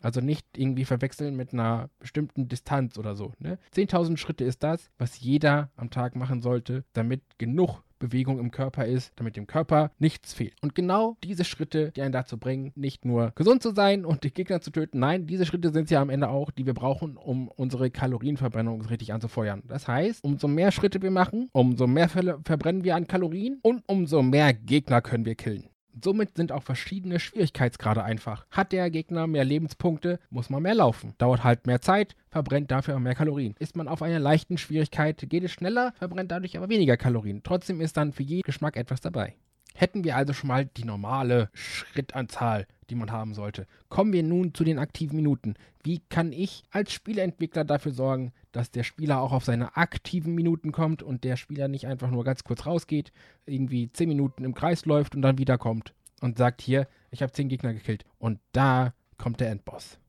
Also 0.00 0.20
nicht 0.20 0.44
irgendwie 0.56 0.84
verwechseln 0.84 1.36
mit 1.36 1.52
einer 1.52 1.88
bestimmten 2.00 2.48
Distanz 2.48 2.98
oder 2.98 3.14
so. 3.14 3.32
Ne? 3.38 3.60
10.000 3.76 4.16
Schritte 4.16 4.42
ist 4.42 4.64
das, 4.64 4.90
was 4.98 5.20
jeder 5.20 5.70
am 5.76 5.90
Tag 5.90 6.16
machen 6.16 6.42
sollte, 6.42 6.84
damit 6.94 7.22
genug 7.38 7.84
Bewegung 7.98 8.38
im 8.38 8.50
Körper 8.50 8.86
ist, 8.86 9.12
damit 9.16 9.36
dem 9.36 9.46
Körper 9.46 9.90
nichts 9.98 10.32
fehlt. 10.32 10.54
Und 10.62 10.74
genau 10.74 11.16
diese 11.24 11.44
Schritte, 11.44 11.92
die 11.92 12.02
einen 12.02 12.12
dazu 12.12 12.38
bringen, 12.38 12.72
nicht 12.74 13.04
nur 13.04 13.32
gesund 13.34 13.62
zu 13.62 13.74
sein 13.74 14.04
und 14.04 14.24
die 14.24 14.32
Gegner 14.32 14.60
zu 14.60 14.70
töten, 14.70 14.98
nein, 14.98 15.26
diese 15.26 15.46
Schritte 15.46 15.72
sind 15.72 15.84
es 15.84 15.90
ja 15.90 16.00
am 16.00 16.10
Ende 16.10 16.28
auch, 16.28 16.50
die 16.50 16.66
wir 16.66 16.74
brauchen, 16.74 17.16
um 17.16 17.48
unsere 17.48 17.90
Kalorienverbrennung 17.90 18.82
richtig 18.82 19.12
anzufeuern. 19.12 19.62
Das 19.66 19.88
heißt, 19.88 20.24
umso 20.24 20.48
mehr 20.48 20.72
Schritte 20.72 21.02
wir 21.02 21.10
machen, 21.10 21.48
umso 21.52 21.86
mehr 21.86 22.08
ver 22.08 22.38
verbrennen 22.44 22.84
wir 22.84 22.96
an 22.96 23.06
Kalorien 23.06 23.58
und 23.62 23.82
umso 23.86 24.22
mehr 24.22 24.52
Gegner 24.52 25.00
können 25.00 25.24
wir 25.24 25.34
killen. 25.34 25.68
Somit 26.02 26.36
sind 26.36 26.52
auch 26.52 26.62
verschiedene 26.62 27.20
Schwierigkeitsgrade 27.20 28.02
einfach. 28.02 28.46
Hat 28.50 28.72
der 28.72 28.90
Gegner 28.90 29.26
mehr 29.26 29.44
Lebenspunkte, 29.44 30.18
muss 30.30 30.50
man 30.50 30.62
mehr 30.62 30.74
laufen. 30.74 31.14
Dauert 31.18 31.44
halt 31.44 31.66
mehr 31.66 31.80
Zeit, 31.80 32.14
verbrennt 32.30 32.70
dafür 32.70 32.98
mehr 32.98 33.14
Kalorien. 33.14 33.54
Ist 33.58 33.76
man 33.76 33.88
auf 33.88 34.02
einer 34.02 34.18
leichten 34.18 34.58
Schwierigkeit, 34.58 35.24
geht 35.28 35.44
es 35.44 35.52
schneller, 35.52 35.92
verbrennt 35.98 36.30
dadurch 36.30 36.56
aber 36.56 36.68
weniger 36.68 36.96
Kalorien. 36.96 37.42
Trotzdem 37.42 37.80
ist 37.80 37.96
dann 37.96 38.12
für 38.12 38.22
jeden 38.22 38.42
Geschmack 38.42 38.76
etwas 38.76 39.00
dabei. 39.00 39.34
Hätten 39.78 40.02
wir 40.02 40.16
also 40.16 40.32
schon 40.32 40.48
mal 40.48 40.66
die 40.66 40.82
normale 40.82 41.50
Schrittanzahl, 41.52 42.66
die 42.90 42.96
man 42.96 43.12
haben 43.12 43.32
sollte. 43.32 43.64
Kommen 43.88 44.12
wir 44.12 44.24
nun 44.24 44.52
zu 44.52 44.64
den 44.64 44.76
aktiven 44.76 45.14
Minuten. 45.14 45.54
Wie 45.84 46.00
kann 46.08 46.32
ich 46.32 46.64
als 46.72 46.92
Spieleentwickler 46.92 47.62
dafür 47.62 47.92
sorgen, 47.92 48.32
dass 48.50 48.72
der 48.72 48.82
Spieler 48.82 49.20
auch 49.20 49.30
auf 49.30 49.44
seine 49.44 49.76
aktiven 49.76 50.34
Minuten 50.34 50.72
kommt 50.72 51.04
und 51.04 51.22
der 51.22 51.36
Spieler 51.36 51.68
nicht 51.68 51.86
einfach 51.86 52.10
nur 52.10 52.24
ganz 52.24 52.42
kurz 52.42 52.66
rausgeht, 52.66 53.12
irgendwie 53.46 53.88
10 53.92 54.08
Minuten 54.08 54.42
im 54.42 54.52
Kreis 54.52 54.84
läuft 54.84 55.14
und 55.14 55.22
dann 55.22 55.38
wiederkommt 55.38 55.94
und 56.20 56.38
sagt 56.38 56.60
hier, 56.60 56.88
ich 57.12 57.22
habe 57.22 57.30
10 57.30 57.48
Gegner 57.48 57.72
gekillt. 57.72 58.04
Und 58.18 58.40
da 58.50 58.94
kommt 59.16 59.38
der 59.38 59.50
Endboss. 59.50 60.00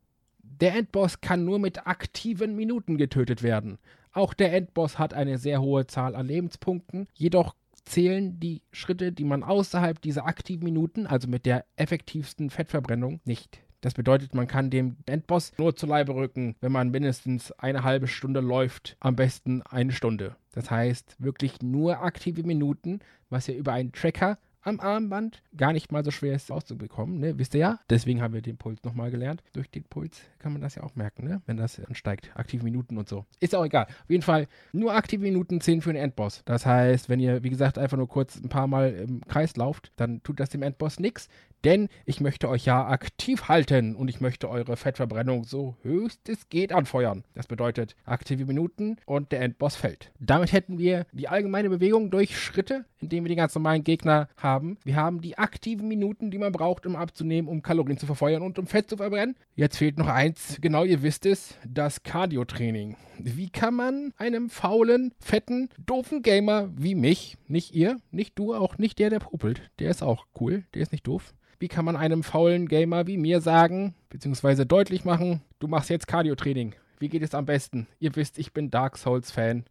Der 0.42 0.74
Endboss 0.74 1.22
kann 1.22 1.46
nur 1.46 1.60
mit 1.60 1.86
aktiven 1.86 2.56
Minuten 2.56 2.98
getötet 2.98 3.44
werden. 3.44 3.78
Auch 4.14 4.34
der 4.34 4.52
Endboss 4.52 4.98
hat 4.98 5.14
eine 5.14 5.38
sehr 5.38 5.62
hohe 5.62 5.86
Zahl 5.86 6.16
an 6.16 6.26
Lebenspunkten, 6.26 7.08
jedoch 7.14 7.54
zählen 7.90 8.40
die 8.40 8.62
Schritte, 8.72 9.12
die 9.12 9.24
man 9.24 9.44
außerhalb 9.44 10.00
dieser 10.02 10.26
aktiven 10.26 10.64
Minuten, 10.64 11.08
also 11.08 11.28
mit 11.28 11.46
der 11.46 11.66
effektivsten 11.76 12.50
Fettverbrennung, 12.50 13.20
nicht. 13.26 13.62
Das 13.82 13.94
bedeutet, 13.94 14.36
man 14.36 14.48
kann 14.48 14.70
dem 14.70 14.98
Endboss 15.06 15.54
nur 15.58 15.76
zu 15.76 15.86
Leibe 15.86 16.14
rücken, 16.14 16.56
wenn 16.60 16.72
man 16.72 16.92
mindestens 16.92 17.52
eine 17.54 17.84
halbe 17.84 18.08
Stunde 18.08 18.42
läuft, 18.42 18.98
am 19.00 19.16
besten 19.16 19.62
eine 19.64 19.94
Stunde. 19.94 20.36
Das 20.52 20.70
heißt, 20.70 21.16
wirklich 21.20 21.62
nur 21.62 22.02
aktive 22.02 22.44
Minuten, 22.44 23.00
was 23.30 23.48
ihr 23.48 23.56
über 23.56 23.74
einen 23.74 23.94
Tracker 23.94 24.38
am 24.62 24.80
Armband. 24.80 25.42
Gar 25.56 25.74
nicht 25.74 25.92
mal 25.92 26.04
so 26.04 26.12
schwer 26.12 26.36
ist 26.36 26.52
rauszubekommen, 26.52 27.20
ne? 27.20 27.38
Wisst 27.38 27.54
ihr 27.54 27.60
ja? 27.60 27.80
Deswegen 27.90 28.22
haben 28.22 28.34
wir 28.34 28.42
den 28.42 28.58
Puls 28.58 28.84
nochmal 28.84 29.12
gelernt. 29.12 29.44
Durch 29.54 29.70
den 29.70 29.84
Puls 29.84 30.22
kann 30.40 30.54
man 30.54 30.62
das 30.62 30.76
ja 30.76 30.84
auch 30.84 30.96
merken, 30.96 31.26
ne? 31.26 31.42
Wenn 31.46 31.58
das 31.58 31.80
ansteigt. 31.84 32.32
Aktive 32.36 32.64
Minuten 32.64 32.98
und 32.98 33.08
so. 33.08 33.26
Ist 33.40 33.56
auch 33.56 33.66
egal. 33.66 33.86
Auf 33.86 34.10
jeden 34.10 34.24
Fall 34.24 34.48
nur 34.72 34.94
aktive 34.94 35.24
Minuten 35.24 35.62
10 35.62 35.82
für 35.82 35.94
den 35.94 36.02
Endboss. 36.02 36.44
Das 36.46 36.66
heißt, 36.66 37.10
wenn 37.10 37.20
ihr, 37.20 37.44
wie 37.44 37.50
gesagt, 37.50 37.78
einfach 37.78 37.98
nur 37.98 38.08
kurz 38.08 38.38
ein 38.38 38.50
paar 38.50 38.68
Mal 38.68 38.94
im 38.94 39.22
Kreis 39.28 39.56
lauft, 39.56 39.92
dann 39.96 40.24
tut 40.24 40.40
das 40.40 40.50
dem 40.50 40.64
Endboss 40.64 41.00
nichts. 41.00 41.30
Denn 41.64 41.90
ich 42.06 42.22
möchte 42.22 42.48
euch 42.48 42.66
ja 42.66 42.88
aktiv 42.88 43.50
halten 43.50 43.96
und 43.96 44.08
ich 44.08 44.22
möchte 44.22 44.50
eure 44.50 44.78
Fettverbrennung 44.78 45.44
so 45.44 45.76
höchst 45.82 46.30
es 46.30 46.48
geht 46.50 46.72
anfeuern. 46.72 47.24
Das 47.34 47.48
bedeutet 47.48 47.96
aktive 48.06 48.46
Minuten 48.46 48.98
und 49.06 49.32
der 49.32 49.42
Endboss 49.42 49.76
fällt. 49.76 50.12
Damit 50.20 50.54
hätten 50.54 50.78
wir 50.78 51.06
die 51.12 51.28
allgemeine 51.28 51.70
Bewegung 51.70 52.12
durch 52.12 52.40
Schritte, 52.40 52.86
indem 53.00 53.24
wir 53.24 53.30
die 53.30 53.36
ganz 53.36 53.56
normalen 53.56 53.84
Gegner 53.84 54.30
haben. 54.38 54.78
Wir 54.84 54.96
haben 54.96 55.22
die 55.22 55.38
aktiven 55.38 55.88
Minuten, 55.88 56.32
die 56.32 56.38
man 56.38 56.52
braucht, 56.52 56.86
um 56.86 56.96
abzunehmen, 56.96 57.50
um 57.50 57.62
Kalorien 57.62 57.98
zu 57.98 58.06
verfeuern 58.06 58.42
und 58.42 58.60
um 58.60 58.68
Fett 58.68 58.90
zu 58.90 58.98
verbrennen. 58.98 59.36
Jetzt 59.56 59.78
fehlt 59.78 59.98
noch 59.98 60.08
eins, 60.08 60.58
genau 60.62 60.84
ihr 60.84 61.02
wisst 61.02 61.26
es, 61.26 61.56
das 61.66 62.04
Cardio-Training. 62.04 62.96
Wie 63.18 63.50
kann 63.50 63.74
man 63.74 64.14
einem 64.18 64.50
faulen, 64.50 65.14
fetten, 65.20 65.70
doofen 65.86 66.22
Gamer 66.22 66.70
wie 66.76 66.96
mich, 66.96 67.38
nicht 67.48 67.74
ihr, 67.74 67.98
nicht 68.12 68.38
du, 68.40 68.54
auch 68.54 68.78
nicht 68.78 69.00
der, 69.00 69.10
der 69.10 69.20
popelt, 69.20 69.70
der 69.80 69.90
ist 69.92 70.04
auch 70.04 70.26
cool, 70.40 70.64
der 70.74 70.82
ist 70.82 70.92
nicht 70.92 71.08
doof, 71.08 71.34
wie 71.60 71.68
kann 71.68 71.84
man 71.84 71.98
einem 71.98 72.24
faulen 72.24 72.70
Gamer 72.70 73.06
wie 73.08 73.18
mir 73.18 73.42
sagen, 73.42 73.94
beziehungsweise 74.10 74.66
deutlich 74.66 75.04
machen, 75.04 75.42
du 75.60 75.68
machst 75.68 75.90
jetzt 75.90 76.08
Cardio-Training. 76.08 76.76
Wie 77.00 77.10
geht 77.10 77.22
es 77.22 77.36
am 77.36 77.46
besten? 77.46 77.88
Ihr 78.00 78.16
wisst, 78.16 78.38
ich 78.38 78.54
bin 78.54 78.70
Dark 78.70 78.98
Souls-Fan. 78.98 79.66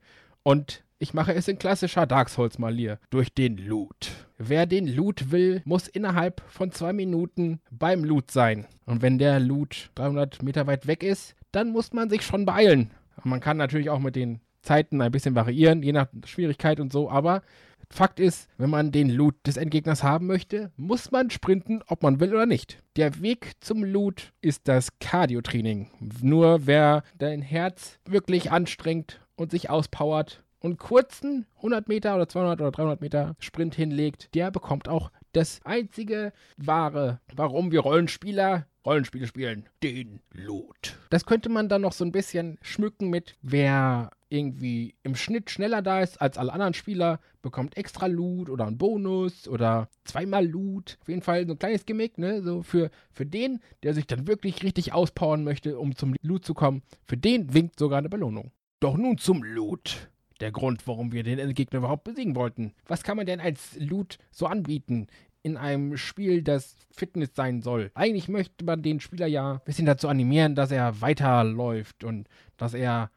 Und 0.48 0.82
ich 0.98 1.12
mache 1.12 1.34
es 1.34 1.46
in 1.46 1.58
klassischer 1.58 2.06
Dark 2.06 2.30
Souls-Manier. 2.30 2.98
Durch 3.10 3.34
den 3.34 3.58
Loot. 3.58 4.12
Wer 4.38 4.64
den 4.64 4.86
Loot 4.86 5.30
will, 5.30 5.60
muss 5.66 5.88
innerhalb 5.88 6.40
von 6.48 6.72
zwei 6.72 6.94
Minuten 6.94 7.60
beim 7.70 8.02
Loot 8.02 8.30
sein. 8.30 8.64
Und 8.86 9.02
wenn 9.02 9.18
der 9.18 9.40
Loot 9.40 9.90
300 9.96 10.42
Meter 10.42 10.66
weit 10.66 10.86
weg 10.86 11.02
ist, 11.02 11.34
dann 11.52 11.68
muss 11.68 11.92
man 11.92 12.08
sich 12.08 12.22
schon 12.22 12.46
beeilen. 12.46 12.92
Man 13.24 13.40
kann 13.40 13.58
natürlich 13.58 13.90
auch 13.90 13.98
mit 13.98 14.16
den 14.16 14.40
Zeiten 14.62 15.02
ein 15.02 15.12
bisschen 15.12 15.34
variieren, 15.34 15.82
je 15.82 15.92
nach 15.92 16.08
Schwierigkeit 16.24 16.80
und 16.80 16.94
so, 16.94 17.10
aber 17.10 17.42
Fakt 17.90 18.18
ist, 18.18 18.48
wenn 18.56 18.70
man 18.70 18.90
den 18.90 19.10
Loot 19.10 19.34
des 19.46 19.58
Endgegners 19.58 20.02
haben 20.02 20.26
möchte, 20.26 20.72
muss 20.76 21.10
man 21.10 21.28
sprinten, 21.28 21.82
ob 21.88 22.02
man 22.02 22.20
will 22.20 22.34
oder 22.34 22.46
nicht. 22.46 22.82
Der 22.96 23.20
Weg 23.20 23.52
zum 23.60 23.84
Loot 23.84 24.32
ist 24.40 24.66
das 24.66 24.98
Cardio-Training. 24.98 25.90
Nur 26.22 26.66
wer 26.66 27.02
dein 27.18 27.42
Herz 27.42 27.98
wirklich 28.06 28.50
anstrengt 28.50 29.20
und 29.38 29.50
sich 29.50 29.70
auspowert 29.70 30.42
und 30.60 30.78
kurzen 30.78 31.46
100 31.56 31.88
Meter 31.88 32.16
oder 32.16 32.28
200 32.28 32.60
oder 32.60 32.72
300 32.72 33.00
Meter 33.00 33.36
Sprint 33.38 33.74
hinlegt, 33.74 34.34
der 34.34 34.50
bekommt 34.50 34.88
auch 34.88 35.10
das 35.32 35.60
einzige 35.64 36.32
wahre, 36.56 37.20
warum 37.34 37.70
wir 37.70 37.80
Rollenspieler 37.80 38.66
Rollenspiele 38.84 39.26
spielen, 39.26 39.68
den 39.82 40.20
Loot. 40.32 40.96
Das 41.10 41.26
könnte 41.26 41.50
man 41.50 41.68
dann 41.68 41.82
noch 41.82 41.92
so 41.92 42.06
ein 42.06 42.12
bisschen 42.12 42.58
schmücken 42.62 43.10
mit, 43.10 43.36
wer 43.42 44.10
irgendwie 44.30 44.94
im 45.02 45.14
Schnitt 45.14 45.50
schneller 45.50 45.82
da 45.82 46.00
ist 46.00 46.20
als 46.22 46.38
alle 46.38 46.54
anderen 46.54 46.72
Spieler, 46.72 47.20
bekommt 47.42 47.76
extra 47.76 48.06
Loot 48.06 48.48
oder 48.48 48.66
einen 48.66 48.78
Bonus 48.78 49.46
oder 49.46 49.90
zweimal 50.04 50.46
Loot. 50.46 50.96
Auf 51.02 51.08
jeden 51.08 51.20
Fall 51.20 51.46
so 51.46 51.52
ein 51.52 51.58
kleines 51.58 51.84
Gimmick, 51.84 52.16
ne? 52.16 52.42
So 52.42 52.62
für, 52.62 52.90
für 53.12 53.26
den, 53.26 53.60
der 53.82 53.92
sich 53.92 54.06
dann 54.06 54.26
wirklich 54.26 54.62
richtig 54.62 54.94
auspowern 54.94 55.44
möchte, 55.44 55.78
um 55.78 55.94
zum 55.94 56.14
Loot 56.22 56.46
zu 56.46 56.54
kommen, 56.54 56.82
für 57.04 57.18
den 57.18 57.52
winkt 57.52 57.78
sogar 57.78 57.98
eine 57.98 58.08
Belohnung. 58.08 58.52
Doch 58.80 58.96
nun 58.96 59.18
zum 59.18 59.42
Loot. 59.42 60.10
Der 60.40 60.52
Grund, 60.52 60.86
warum 60.86 61.10
wir 61.10 61.24
den 61.24 61.52
Gegner 61.52 61.78
überhaupt 61.78 62.04
besiegen 62.04 62.36
wollten. 62.36 62.72
Was 62.86 63.02
kann 63.02 63.16
man 63.16 63.26
denn 63.26 63.40
als 63.40 63.76
Loot 63.76 64.18
so 64.30 64.46
anbieten? 64.46 65.08
in 65.42 65.56
einem 65.56 65.96
Spiel, 65.96 66.42
das 66.42 66.76
Fitness 66.90 67.30
sein 67.34 67.62
soll. 67.62 67.90
Eigentlich 67.94 68.28
möchte 68.28 68.64
man 68.64 68.82
den 68.82 69.00
Spieler 69.00 69.26
ja 69.26 69.54
ein 69.54 69.60
bisschen 69.64 69.86
dazu 69.86 70.08
animieren, 70.08 70.54
dass 70.54 70.70
er 70.70 71.00
weiterläuft 71.00 72.04
und 72.04 72.28
dass 72.56 72.74
er 72.74 73.10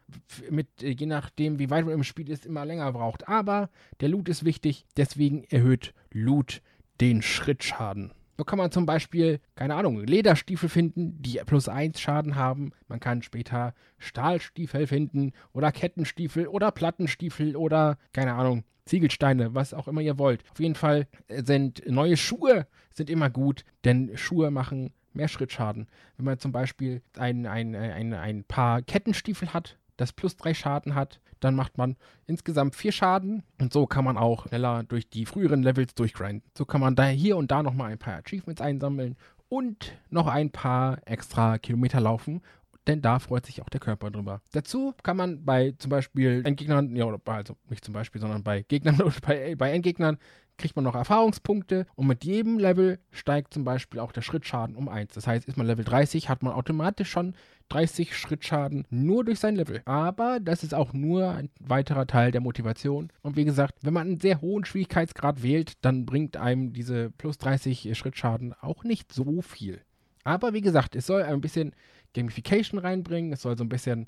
mit, 0.49 0.67
je 0.81 1.05
nachdem, 1.05 1.59
wie 1.59 1.69
weit 1.69 1.85
man 1.85 1.95
im 1.95 2.03
Spiel 2.03 2.29
ist, 2.29 2.45
immer 2.45 2.65
länger 2.65 2.91
braucht. 2.93 3.27
Aber 3.27 3.69
der 3.99 4.09
Loot 4.09 4.29
ist 4.29 4.45
wichtig, 4.45 4.85
deswegen 4.97 5.43
erhöht 5.45 5.93
Loot 6.11 6.61
den 7.01 7.21
Schrittschaden. 7.21 8.13
So 8.41 8.45
kann 8.45 8.57
man 8.57 8.71
zum 8.71 8.87
Beispiel, 8.87 9.39
keine 9.53 9.75
Ahnung, 9.75 10.03
Lederstiefel 10.03 10.67
finden, 10.67 11.21
die 11.21 11.39
plus 11.45 11.69
1 11.69 12.01
Schaden 12.01 12.35
haben. 12.35 12.71
Man 12.87 12.99
kann 12.99 13.21
später 13.21 13.75
Stahlstiefel 13.99 14.87
finden 14.87 15.33
oder 15.53 15.71
Kettenstiefel 15.71 16.47
oder 16.47 16.71
Plattenstiefel 16.71 17.55
oder, 17.55 17.99
keine 18.13 18.33
Ahnung, 18.33 18.63
Ziegelsteine, 18.85 19.53
was 19.53 19.75
auch 19.75 19.87
immer 19.87 20.01
ihr 20.01 20.17
wollt. 20.17 20.43
Auf 20.49 20.59
jeden 20.59 20.73
Fall 20.73 21.07
sind 21.29 21.83
neue 21.85 22.17
Schuhe 22.17 22.65
sind 22.95 23.11
immer 23.11 23.29
gut, 23.29 23.63
denn 23.85 24.17
Schuhe 24.17 24.49
machen 24.49 24.91
mehr 25.13 25.27
Schrittschaden. 25.27 25.87
Wenn 26.17 26.25
man 26.25 26.39
zum 26.39 26.51
Beispiel 26.51 27.03
ein, 27.19 27.45
ein, 27.45 27.75
ein, 27.75 28.15
ein 28.15 28.43
paar 28.43 28.81
Kettenstiefel 28.81 29.53
hat, 29.53 29.77
das 30.01 30.13
plus 30.13 30.35
drei 30.35 30.53
Schaden 30.53 30.95
hat, 30.95 31.21
dann 31.39 31.55
macht 31.55 31.77
man 31.77 31.95
insgesamt 32.27 32.75
vier 32.75 32.91
Schaden 32.91 33.43
und 33.59 33.71
so 33.71 33.87
kann 33.87 34.03
man 34.03 34.17
auch 34.17 34.47
schneller 34.47 34.83
durch 34.83 35.09
die 35.09 35.25
früheren 35.25 35.63
Levels 35.63 35.95
durchgrinden. 35.95 36.43
So 36.57 36.65
kann 36.65 36.81
man 36.81 36.95
da 36.95 37.05
hier 37.05 37.37
und 37.37 37.51
da 37.51 37.63
nochmal 37.63 37.91
ein 37.91 37.99
paar 37.99 38.17
Achievements 38.17 38.61
einsammeln 38.61 39.15
und 39.47 39.93
noch 40.09 40.27
ein 40.27 40.51
paar 40.51 40.99
extra 41.05 41.57
Kilometer 41.57 41.99
laufen 41.99 42.41
denn 42.87 43.01
da 43.01 43.19
freut 43.19 43.45
sich 43.45 43.61
auch 43.61 43.69
der 43.69 43.79
Körper 43.79 44.09
drüber. 44.09 44.41
Dazu 44.53 44.93
kann 45.03 45.17
man 45.17 45.45
bei 45.45 45.73
zum 45.77 45.89
Beispiel 45.89 46.41
Endgegnern, 46.45 46.95
ja, 46.95 47.05
also 47.25 47.55
nicht 47.69 47.85
zum 47.85 47.93
Beispiel, 47.93 48.19
sondern 48.19 48.43
bei 48.43 48.63
Gegnern 48.63 49.01
oder 49.01 49.13
bei, 49.21 49.55
bei 49.55 49.71
Endgegnern 49.71 50.17
kriegt 50.57 50.75
man 50.75 50.83
noch 50.85 50.95
Erfahrungspunkte 50.95 51.85
und 51.95 52.07
mit 52.07 52.23
jedem 52.23 52.59
Level 52.59 52.99
steigt 53.11 53.53
zum 53.53 53.63
Beispiel 53.63 53.99
auch 53.99 54.11
der 54.11 54.21
Schrittschaden 54.21 54.75
um 54.75 54.89
1. 54.89 55.13
Das 55.13 55.27
heißt, 55.27 55.47
ist 55.47 55.57
man 55.57 55.67
Level 55.67 55.83
30, 55.83 56.29
hat 56.29 56.43
man 56.43 56.53
automatisch 56.53 57.09
schon 57.09 57.35
30 57.69 58.15
Schrittschaden 58.15 58.85
nur 58.89 59.23
durch 59.23 59.39
sein 59.39 59.55
Level. 59.55 59.81
Aber 59.85 60.39
das 60.39 60.63
ist 60.63 60.73
auch 60.73 60.93
nur 60.93 61.29
ein 61.31 61.49
weiterer 61.59 62.05
Teil 62.05 62.31
der 62.31 62.41
Motivation. 62.41 63.09
Und 63.21 63.37
wie 63.37 63.45
gesagt, 63.45 63.75
wenn 63.81 63.93
man 63.93 64.07
einen 64.07 64.19
sehr 64.19 64.41
hohen 64.41 64.65
Schwierigkeitsgrad 64.65 65.41
wählt, 65.41 65.73
dann 65.81 66.05
bringt 66.05 66.37
einem 66.37 66.73
diese 66.73 67.11
plus 67.11 67.37
30 67.37 67.97
Schrittschaden 67.97 68.53
auch 68.61 68.83
nicht 68.83 69.13
so 69.13 69.41
viel. 69.41 69.81
Aber 70.23 70.53
wie 70.53 70.61
gesagt, 70.61 70.95
es 70.95 71.07
soll 71.07 71.23
ein 71.23 71.41
bisschen 71.41 71.73
Gamification 72.13 72.79
reinbringen. 72.79 73.33
Es 73.33 73.41
soll 73.41 73.57
so 73.57 73.63
ein 73.63 73.69
bisschen 73.69 74.07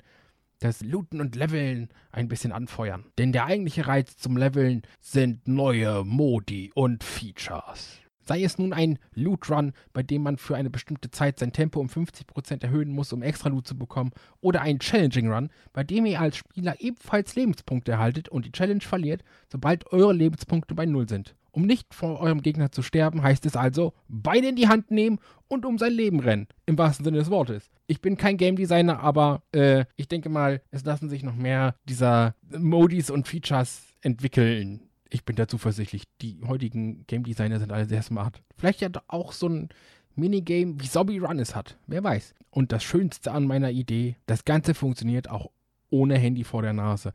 das 0.60 0.80
Looten 0.82 1.20
und 1.20 1.36
Leveln 1.36 1.88
ein 2.12 2.28
bisschen 2.28 2.52
anfeuern. 2.52 3.04
Denn 3.18 3.32
der 3.32 3.46
eigentliche 3.46 3.86
Reiz 3.86 4.16
zum 4.16 4.36
Leveln 4.36 4.82
sind 5.00 5.46
neue 5.46 6.04
Modi 6.04 6.70
und 6.74 7.04
Features. 7.04 7.98
Sei 8.26 8.42
es 8.42 8.56
nun 8.56 8.72
ein 8.72 8.98
Loot 9.12 9.50
Run, 9.50 9.72
bei 9.92 10.02
dem 10.02 10.22
man 10.22 10.38
für 10.38 10.56
eine 10.56 10.70
bestimmte 10.70 11.10
Zeit 11.10 11.38
sein 11.38 11.52
Tempo 11.52 11.78
um 11.78 11.88
50% 11.88 12.62
erhöhen 12.62 12.90
muss, 12.90 13.12
um 13.12 13.22
extra 13.22 13.50
Loot 13.50 13.68
zu 13.68 13.76
bekommen, 13.76 14.12
oder 14.40 14.62
ein 14.62 14.78
Challenging 14.78 15.30
Run, 15.30 15.50
bei 15.74 15.84
dem 15.84 16.06
ihr 16.06 16.20
als 16.20 16.38
Spieler 16.38 16.80
ebenfalls 16.80 17.36
Lebenspunkte 17.36 17.92
erhaltet 17.92 18.30
und 18.30 18.46
die 18.46 18.52
Challenge 18.52 18.80
verliert, 18.80 19.22
sobald 19.52 19.92
eure 19.92 20.14
Lebenspunkte 20.14 20.74
bei 20.74 20.86
Null 20.86 21.06
sind. 21.06 21.34
Um 21.54 21.66
nicht 21.66 21.94
vor 21.94 22.18
eurem 22.18 22.42
Gegner 22.42 22.72
zu 22.72 22.82
sterben, 22.82 23.22
heißt 23.22 23.46
es 23.46 23.54
also, 23.54 23.92
Beine 24.08 24.48
in 24.48 24.56
die 24.56 24.66
Hand 24.66 24.90
nehmen 24.90 25.20
und 25.46 25.64
um 25.64 25.78
sein 25.78 25.92
Leben 25.92 26.18
rennen. 26.18 26.48
Im 26.66 26.76
wahrsten 26.76 27.04
Sinne 27.04 27.18
des 27.18 27.30
Wortes. 27.30 27.70
Ich 27.86 28.00
bin 28.00 28.16
kein 28.16 28.36
Game 28.36 28.56
Designer, 28.56 28.98
aber 28.98 29.42
äh, 29.52 29.84
ich 29.94 30.08
denke 30.08 30.30
mal, 30.30 30.62
es 30.72 30.84
lassen 30.84 31.08
sich 31.08 31.22
noch 31.22 31.36
mehr 31.36 31.76
dieser 31.84 32.34
Modis 32.58 33.08
und 33.08 33.28
Features 33.28 33.94
entwickeln. 34.00 34.80
Ich 35.10 35.24
bin 35.24 35.36
da 35.36 35.46
zuversichtlich. 35.46 36.02
Die 36.22 36.40
heutigen 36.44 37.06
Game 37.06 37.22
Designer 37.22 37.60
sind 37.60 37.70
alle 37.70 37.86
sehr 37.86 38.02
smart. 38.02 38.42
Vielleicht 38.56 38.80
ja 38.80 38.88
auch 39.06 39.30
so 39.30 39.48
ein 39.48 39.68
Minigame 40.16 40.74
wie 40.80 40.88
Zombie 40.88 41.18
Run 41.18 41.38
es 41.38 41.54
hat. 41.54 41.78
Wer 41.86 42.02
weiß. 42.02 42.34
Und 42.50 42.72
das 42.72 42.82
Schönste 42.82 43.30
an 43.30 43.46
meiner 43.46 43.70
Idee, 43.70 44.16
das 44.26 44.44
Ganze 44.44 44.74
funktioniert 44.74 45.30
auch 45.30 45.50
ohne 45.88 46.18
Handy 46.18 46.42
vor 46.42 46.62
der 46.62 46.72
Nase. 46.72 47.12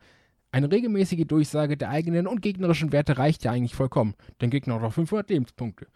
Eine 0.52 0.70
regelmäßige 0.70 1.26
Durchsage 1.26 1.76
der 1.76 1.90
eigenen 1.90 2.26
und 2.26 2.42
gegnerischen 2.42 2.90
Werte 2.90 3.18
reicht 3.18 3.44
ja 3.44 3.52
eigentlich 3.52 3.76
vollkommen. 3.76 4.14
Dein 4.38 4.50
Gegner 4.50 4.74
hat 4.74 4.82
auch 4.82 4.92
500 4.92 5.30
Lebenspunkte. 5.30 5.86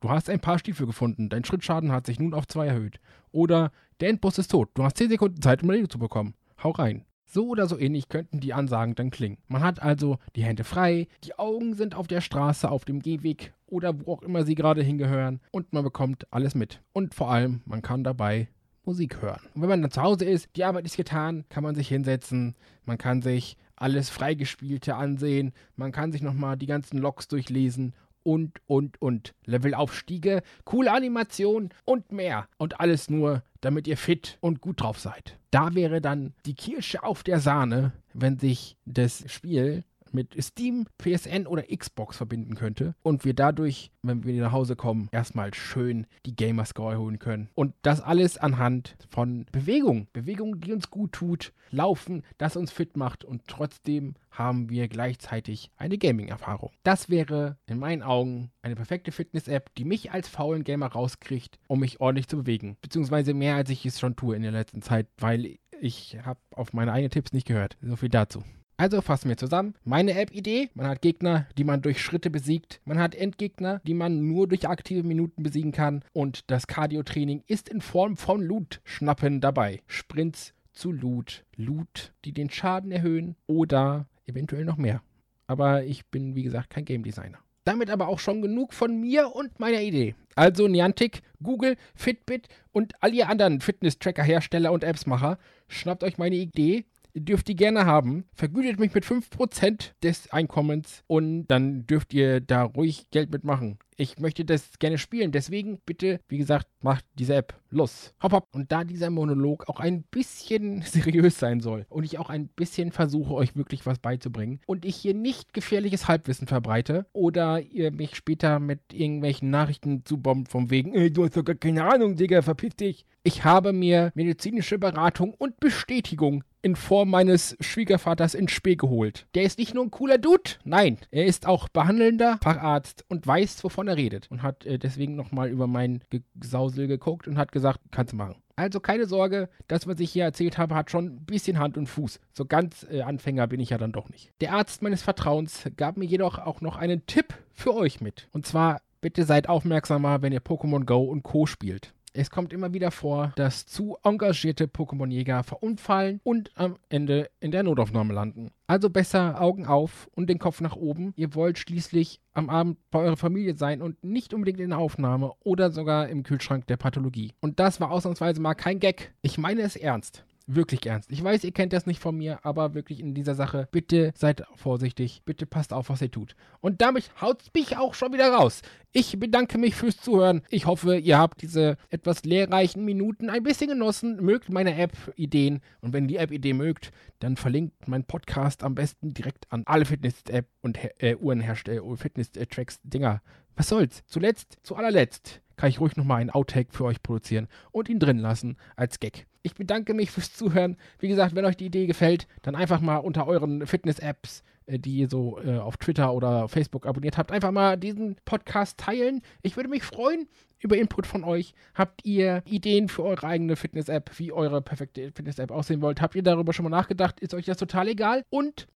Du 0.00 0.08
hast 0.08 0.30
ein 0.30 0.38
paar 0.38 0.60
Stiefel 0.60 0.86
gefunden, 0.86 1.28
dein 1.28 1.44
Schrittschaden 1.44 1.90
hat 1.90 2.06
sich 2.06 2.20
nun 2.20 2.32
auf 2.32 2.46
2 2.46 2.66
erhöht. 2.66 3.00
Oder 3.32 3.72
der 3.98 4.10
Endboss 4.10 4.38
ist 4.38 4.52
tot, 4.52 4.70
du 4.74 4.84
hast 4.84 4.98
10 4.98 5.10
Sekunden 5.10 5.42
Zeit, 5.42 5.64
um 5.64 5.70
Leben 5.70 5.90
zu 5.90 5.98
bekommen. 5.98 6.34
Hau 6.62 6.70
rein. 6.70 7.04
So 7.26 7.48
oder 7.48 7.66
so 7.66 7.76
ähnlich 7.76 8.08
könnten 8.08 8.38
die 8.38 8.52
Ansagen 8.52 8.94
dann 8.94 9.10
klingen. 9.10 9.38
Man 9.48 9.64
hat 9.64 9.82
also 9.82 10.18
die 10.36 10.44
Hände 10.44 10.62
frei, 10.62 11.08
die 11.24 11.36
Augen 11.36 11.74
sind 11.74 11.96
auf 11.96 12.06
der 12.06 12.20
Straße, 12.20 12.70
auf 12.70 12.84
dem 12.84 13.00
Gehweg 13.00 13.52
oder 13.66 13.98
wo 13.98 14.12
auch 14.12 14.22
immer 14.22 14.44
sie 14.44 14.54
gerade 14.54 14.82
hingehören 14.82 15.40
und 15.50 15.72
man 15.72 15.82
bekommt 15.82 16.32
alles 16.32 16.54
mit. 16.54 16.80
Und 16.92 17.14
vor 17.16 17.32
allem, 17.32 17.62
man 17.64 17.82
kann 17.82 18.04
dabei 18.04 18.46
Musik 18.84 19.20
hören. 19.22 19.40
Und 19.54 19.62
wenn 19.62 19.68
man 19.68 19.82
dann 19.82 19.90
zu 19.90 20.02
Hause 20.02 20.26
ist, 20.26 20.54
die 20.54 20.62
Arbeit 20.62 20.84
ist 20.84 20.96
getan, 20.96 21.44
kann 21.48 21.64
man 21.64 21.74
sich 21.74 21.88
hinsetzen, 21.88 22.54
man 22.84 22.98
kann 22.98 23.22
sich 23.22 23.56
alles 23.76 24.10
Freigespielte 24.10 24.94
ansehen, 24.96 25.52
man 25.76 25.92
kann 25.92 26.12
sich 26.12 26.22
nochmal 26.22 26.56
die 26.56 26.66
ganzen 26.66 26.98
Logs 26.98 27.28
durchlesen 27.28 27.94
und, 28.22 28.60
und, 28.66 29.00
und. 29.00 29.34
Levelaufstiege, 29.44 30.42
coole 30.64 30.92
Animationen 30.92 31.70
und 31.84 32.10
mehr. 32.10 32.48
Und 32.56 32.80
alles 32.80 33.10
nur, 33.10 33.42
damit 33.60 33.86
ihr 33.86 33.96
fit 33.96 34.38
und 34.40 34.60
gut 34.60 34.80
drauf 34.80 34.98
seid. 34.98 35.38
Da 35.50 35.74
wäre 35.74 36.00
dann 36.00 36.32
die 36.46 36.54
Kirsche 36.54 37.04
auf 37.04 37.22
der 37.22 37.38
Sahne, 37.38 37.92
wenn 38.12 38.38
sich 38.38 38.76
das 38.86 39.24
Spiel 39.30 39.84
mit 40.14 40.42
Steam, 40.42 40.86
PSN 40.98 41.46
oder 41.46 41.64
Xbox 41.64 42.16
verbinden 42.16 42.54
könnte 42.54 42.94
und 43.02 43.24
wir 43.24 43.34
dadurch, 43.34 43.90
wenn 44.02 44.24
wir 44.24 44.40
nach 44.40 44.52
Hause 44.52 44.76
kommen, 44.76 45.08
erstmal 45.12 45.52
schön 45.52 46.06
die 46.24 46.36
Gamerscore 46.36 46.98
holen 46.98 47.18
können. 47.18 47.50
Und 47.54 47.74
das 47.82 48.00
alles 48.00 48.38
anhand 48.38 48.96
von 49.10 49.46
Bewegung. 49.52 50.08
Bewegung, 50.12 50.60
die 50.60 50.72
uns 50.72 50.90
gut 50.90 51.12
tut, 51.12 51.52
Laufen, 51.70 52.22
das 52.38 52.56
uns 52.56 52.70
fit 52.70 52.96
macht 52.96 53.24
und 53.24 53.42
trotzdem 53.48 54.14
haben 54.30 54.68
wir 54.68 54.88
gleichzeitig 54.88 55.70
eine 55.76 55.98
Gaming-Erfahrung. 55.98 56.70
Das 56.82 57.08
wäre 57.08 57.56
in 57.66 57.78
meinen 57.78 58.02
Augen 58.02 58.50
eine 58.62 58.76
perfekte 58.76 59.12
Fitness-App, 59.12 59.74
die 59.76 59.84
mich 59.84 60.12
als 60.12 60.28
faulen 60.28 60.64
Gamer 60.64 60.86
rauskriegt, 60.86 61.58
um 61.66 61.80
mich 61.80 62.00
ordentlich 62.00 62.28
zu 62.28 62.38
bewegen. 62.38 62.76
Beziehungsweise 62.80 63.34
mehr, 63.34 63.56
als 63.56 63.70
ich 63.70 63.84
es 63.86 63.98
schon 63.98 64.16
tue 64.16 64.36
in 64.36 64.42
der 64.42 64.52
letzten 64.52 64.82
Zeit, 64.82 65.06
weil 65.18 65.58
ich 65.80 66.18
habe 66.24 66.40
auf 66.54 66.72
meine 66.72 66.92
eigenen 66.92 67.10
Tipps 67.10 67.32
nicht 67.32 67.46
gehört. 67.46 67.76
So 67.82 67.96
viel 67.96 68.08
dazu. 68.08 68.42
Also 68.76 69.00
fassen 69.00 69.28
wir 69.28 69.36
zusammen. 69.36 69.74
Meine 69.84 70.18
App-Idee, 70.18 70.68
man 70.74 70.88
hat 70.88 71.00
Gegner, 71.00 71.46
die 71.56 71.62
man 71.62 71.80
durch 71.80 72.02
Schritte 72.02 72.28
besiegt. 72.28 72.80
Man 72.84 72.98
hat 72.98 73.14
Endgegner, 73.14 73.80
die 73.86 73.94
man 73.94 74.26
nur 74.26 74.48
durch 74.48 74.68
aktive 74.68 75.04
Minuten 75.04 75.44
besiegen 75.44 75.70
kann. 75.70 76.04
Und 76.12 76.50
das 76.50 76.66
Cardio-Training 76.66 77.44
ist 77.46 77.68
in 77.68 77.80
Form 77.80 78.16
von 78.16 78.42
Loot-Schnappen 78.42 79.40
dabei. 79.40 79.82
Sprints 79.86 80.54
zu 80.72 80.90
Loot. 80.90 81.44
Loot, 81.56 82.12
die 82.24 82.32
den 82.32 82.50
Schaden 82.50 82.90
erhöhen 82.90 83.36
oder 83.46 84.08
eventuell 84.26 84.64
noch 84.64 84.76
mehr. 84.76 85.02
Aber 85.46 85.84
ich 85.84 86.06
bin, 86.06 86.34
wie 86.34 86.42
gesagt, 86.42 86.70
kein 86.70 86.84
Game 86.84 87.04
Designer. 87.04 87.38
Damit 87.62 87.90
aber 87.90 88.08
auch 88.08 88.18
schon 88.18 88.42
genug 88.42 88.74
von 88.74 89.00
mir 89.00 89.34
und 89.34 89.60
meiner 89.60 89.80
Idee. 89.80 90.16
Also 90.34 90.66
Niantic, 90.66 91.22
Google, 91.42 91.76
Fitbit 91.94 92.48
und 92.72 92.92
all 93.00 93.14
ihr 93.14 93.28
anderen 93.28 93.60
Fitness-Tracker-Hersteller 93.60 94.72
und 94.72 94.84
Appsmacher, 94.84 95.38
schnappt 95.68 96.02
euch 96.02 96.18
meine 96.18 96.36
Idee 96.36 96.84
dürft 97.14 97.48
ihr 97.48 97.54
gerne 97.54 97.86
haben. 97.86 98.24
Vergütet 98.34 98.78
mich 98.78 98.94
mit 98.94 99.04
5% 99.04 99.92
des 100.02 100.30
Einkommens 100.32 101.04
und 101.06 101.46
dann 101.46 101.86
dürft 101.86 102.12
ihr 102.12 102.40
da 102.40 102.62
ruhig 102.62 103.10
Geld 103.10 103.30
mitmachen. 103.30 103.78
Ich 103.96 104.18
möchte 104.18 104.44
das 104.44 104.78
gerne 104.78 104.98
spielen, 104.98 105.30
deswegen 105.30 105.78
bitte, 105.86 106.20
wie 106.28 106.38
gesagt, 106.38 106.66
macht 106.80 107.04
diese 107.14 107.34
App. 107.34 107.54
Los. 107.70 108.14
Hopp, 108.22 108.32
hopp. 108.32 108.48
Und 108.52 108.70
da 108.70 108.84
dieser 108.84 109.10
Monolog 109.10 109.68
auch 109.68 109.80
ein 109.80 110.04
bisschen 110.04 110.82
seriös 110.86 111.38
sein 111.38 111.60
soll 111.60 111.86
und 111.88 112.04
ich 112.04 112.18
auch 112.18 112.30
ein 112.30 112.48
bisschen 112.48 112.92
versuche, 112.92 113.34
euch 113.34 113.56
wirklich 113.56 113.84
was 113.84 113.98
beizubringen 113.98 114.60
und 114.66 114.84
ich 114.84 114.96
hier 114.96 115.14
nicht 115.14 115.52
gefährliches 115.52 116.06
Halbwissen 116.06 116.46
verbreite 116.46 117.06
oder 117.12 117.60
ihr 117.60 117.90
mich 117.90 118.14
später 118.14 118.60
mit 118.60 118.80
irgendwelchen 118.92 119.50
Nachrichten 119.50 120.04
zubombt 120.04 120.50
vom 120.50 120.70
wegen, 120.70 120.94
ey, 120.94 121.12
du 121.12 121.24
hast 121.24 121.36
doch 121.36 121.44
gar 121.44 121.56
keine 121.56 121.84
Ahnung, 121.84 122.16
Digga, 122.16 122.42
verpiss 122.42 122.76
dich. 122.76 123.06
Ich 123.24 123.42
habe 123.42 123.72
mir 123.72 124.12
medizinische 124.14 124.78
Beratung 124.78 125.34
und 125.34 125.58
Bestätigung 125.58 126.44
in 126.64 126.76
Form 126.76 127.10
meines 127.10 127.56
Schwiegervaters 127.60 128.34
in 128.34 128.48
Spee 128.48 128.76
geholt. 128.76 129.26
Der 129.34 129.42
ist 129.42 129.58
nicht 129.58 129.74
nur 129.74 129.84
ein 129.84 129.90
cooler 129.90 130.16
Dude, 130.16 130.52
nein, 130.64 130.98
er 131.10 131.26
ist 131.26 131.46
auch 131.46 131.68
behandelnder 131.68 132.38
Facharzt 132.42 133.04
und 133.08 133.26
weiß, 133.26 133.64
wovon 133.64 133.83
er 133.88 133.96
redet. 133.96 134.30
Und 134.30 134.42
hat 134.42 134.64
äh, 134.66 134.78
deswegen 134.78 135.16
nochmal 135.16 135.48
über 135.48 135.66
mein 135.66 136.02
Gesausel 136.34 136.86
geguckt 136.86 137.28
und 137.28 137.38
hat 137.38 137.52
gesagt, 137.52 137.80
kannst 137.90 138.12
du 138.12 138.16
machen. 138.16 138.36
Also 138.56 138.78
keine 138.78 139.06
Sorge, 139.06 139.48
das, 139.66 139.86
was 139.86 139.98
ich 139.98 140.12
hier 140.12 140.24
erzählt 140.24 140.58
habe, 140.58 140.74
hat 140.74 140.90
schon 140.90 141.06
ein 141.06 141.24
bisschen 141.24 141.58
Hand 141.58 141.76
und 141.76 141.88
Fuß. 141.88 142.20
So 142.32 142.44
ganz 142.44 142.86
äh, 142.88 143.02
Anfänger 143.02 143.46
bin 143.48 143.60
ich 143.60 143.70
ja 143.70 143.78
dann 143.78 143.92
doch 143.92 144.08
nicht. 144.08 144.30
Der 144.40 144.52
Arzt 144.52 144.82
meines 144.82 145.02
Vertrauens 145.02 145.68
gab 145.76 145.96
mir 145.96 146.04
jedoch 146.04 146.38
auch 146.38 146.60
noch 146.60 146.76
einen 146.76 147.06
Tipp 147.06 147.34
für 147.52 147.74
euch 147.74 148.00
mit. 148.00 148.28
Und 148.32 148.46
zwar, 148.46 148.80
bitte 149.00 149.24
seid 149.24 149.48
aufmerksamer, 149.48 150.22
wenn 150.22 150.32
ihr 150.32 150.42
Pokémon 150.42 150.84
Go 150.84 151.02
und 151.02 151.24
Co. 151.24 151.46
spielt. 151.46 151.93
Es 152.16 152.30
kommt 152.30 152.52
immer 152.52 152.72
wieder 152.72 152.92
vor, 152.92 153.32
dass 153.34 153.66
zu 153.66 153.96
engagierte 154.04 154.66
Pokémon-Jäger 154.66 155.42
verunfallen 155.42 156.20
und 156.22 156.52
am 156.54 156.76
Ende 156.88 157.28
in 157.40 157.50
der 157.50 157.64
Notaufnahme 157.64 158.14
landen. 158.14 158.52
Also 158.68 158.88
besser 158.88 159.40
Augen 159.40 159.66
auf 159.66 160.08
und 160.14 160.30
den 160.30 160.38
Kopf 160.38 160.60
nach 160.60 160.76
oben. 160.76 161.12
Ihr 161.16 161.34
wollt 161.34 161.58
schließlich 161.58 162.20
am 162.32 162.50
Abend 162.50 162.78
bei 162.92 163.00
eurer 163.00 163.16
Familie 163.16 163.56
sein 163.56 163.82
und 163.82 164.04
nicht 164.04 164.32
unbedingt 164.32 164.60
in 164.60 164.70
der 164.70 164.78
Aufnahme 164.78 165.32
oder 165.42 165.72
sogar 165.72 166.08
im 166.08 166.22
Kühlschrank 166.22 166.68
der 166.68 166.76
Pathologie. 166.76 167.32
Und 167.40 167.58
das 167.58 167.80
war 167.80 167.90
ausnahmsweise 167.90 168.40
mal 168.40 168.54
kein 168.54 168.78
Gag. 168.78 169.12
Ich 169.22 169.36
meine 169.36 169.62
es 169.62 169.74
ernst. 169.74 170.24
Wirklich 170.46 170.84
ernst. 170.84 171.10
Ich 171.10 171.24
weiß, 171.24 171.42
ihr 171.44 171.52
kennt 171.52 171.72
das 171.72 171.86
nicht 171.86 172.00
von 172.00 172.16
mir, 172.16 172.44
aber 172.44 172.74
wirklich 172.74 173.00
in 173.00 173.14
dieser 173.14 173.34
Sache, 173.34 173.66
bitte 173.72 174.12
seid 174.14 174.42
vorsichtig, 174.56 175.22
bitte 175.24 175.46
passt 175.46 175.72
auf, 175.72 175.88
was 175.88 176.02
ihr 176.02 176.10
tut. 176.10 176.36
Und 176.60 176.82
damit 176.82 177.10
haut 177.18 177.42
mich 177.54 177.78
auch 177.78 177.94
schon 177.94 178.12
wieder 178.12 178.30
raus. 178.30 178.60
Ich 178.92 179.18
bedanke 179.18 179.56
mich 179.56 179.74
fürs 179.74 179.96
Zuhören. 179.96 180.42
Ich 180.50 180.66
hoffe, 180.66 180.98
ihr 180.98 181.18
habt 181.18 181.40
diese 181.40 181.78
etwas 181.88 182.24
lehrreichen 182.24 182.84
Minuten 182.84 183.30
ein 183.30 183.42
bisschen 183.42 183.70
genossen, 183.70 184.22
mögt 184.22 184.50
meine 184.50 184.76
App-Ideen. 184.76 185.60
Und 185.80 185.94
wenn 185.94 186.08
die 186.08 186.16
App-Idee 186.16 186.52
mögt, 186.52 186.92
dann 187.20 187.36
verlinkt 187.36 187.88
mein 187.88 188.04
Podcast 188.04 188.64
am 188.64 188.74
besten 188.74 189.14
direkt 189.14 189.50
an 189.50 189.62
alle 189.64 189.86
Fitness-App 189.86 190.46
und 190.60 190.78
äh, 190.98 191.16
Uhrenhersteller, 191.16 191.96
Fitness-Tracks-Dinger. 191.96 193.22
Was 193.56 193.68
soll's? 193.68 194.02
Zuletzt, 194.06 194.58
zu 194.62 194.76
allerletzt 194.76 195.40
kann 195.56 195.68
ich 195.68 195.80
ruhig 195.80 195.96
nochmal 195.96 196.20
einen 196.20 196.30
Outtake 196.30 196.72
für 196.72 196.84
euch 196.84 197.02
produzieren 197.02 197.48
und 197.70 197.88
ihn 197.88 197.98
drin 197.98 198.18
lassen 198.18 198.56
als 198.76 199.00
Gag. 199.00 199.26
Ich 199.42 199.54
bedanke 199.54 199.94
mich 199.94 200.10
fürs 200.10 200.32
Zuhören. 200.32 200.76
Wie 200.98 201.08
gesagt, 201.08 201.34
wenn 201.34 201.44
euch 201.44 201.56
die 201.56 201.66
Idee 201.66 201.86
gefällt, 201.86 202.26
dann 202.42 202.54
einfach 202.54 202.80
mal 202.80 202.96
unter 202.96 203.26
euren 203.26 203.66
Fitness-Apps, 203.66 204.42
äh, 204.66 204.78
die 204.78 204.96
ihr 204.96 205.08
so 205.08 205.38
äh, 205.40 205.58
auf 205.58 205.76
Twitter 205.76 206.14
oder 206.14 206.48
Facebook 206.48 206.86
abonniert 206.86 207.18
habt, 207.18 207.30
einfach 207.30 207.50
mal 207.50 207.76
diesen 207.76 208.16
Podcast 208.24 208.78
teilen. 208.78 209.22
Ich 209.42 209.56
würde 209.56 209.68
mich 209.68 209.82
freuen 209.82 210.28
über 210.58 210.78
Input 210.78 211.06
von 211.06 211.24
euch. 211.24 211.54
Habt 211.74 212.04
ihr 212.06 212.42
Ideen 212.46 212.88
für 212.88 213.04
eure 213.04 213.26
eigene 213.26 213.54
Fitness-App, 213.54 214.18
wie 214.18 214.32
eure 214.32 214.62
perfekte 214.62 215.12
Fitness-App 215.12 215.50
aussehen 215.50 215.82
wollt? 215.82 216.00
Habt 216.00 216.14
ihr 216.14 216.22
darüber 216.22 216.54
schon 216.54 216.64
mal 216.64 216.70
nachgedacht? 216.70 217.20
Ist 217.20 217.34
euch 217.34 217.44
das 217.44 217.58
total 217.58 217.88
egal? 217.88 218.24
Und 218.30 218.66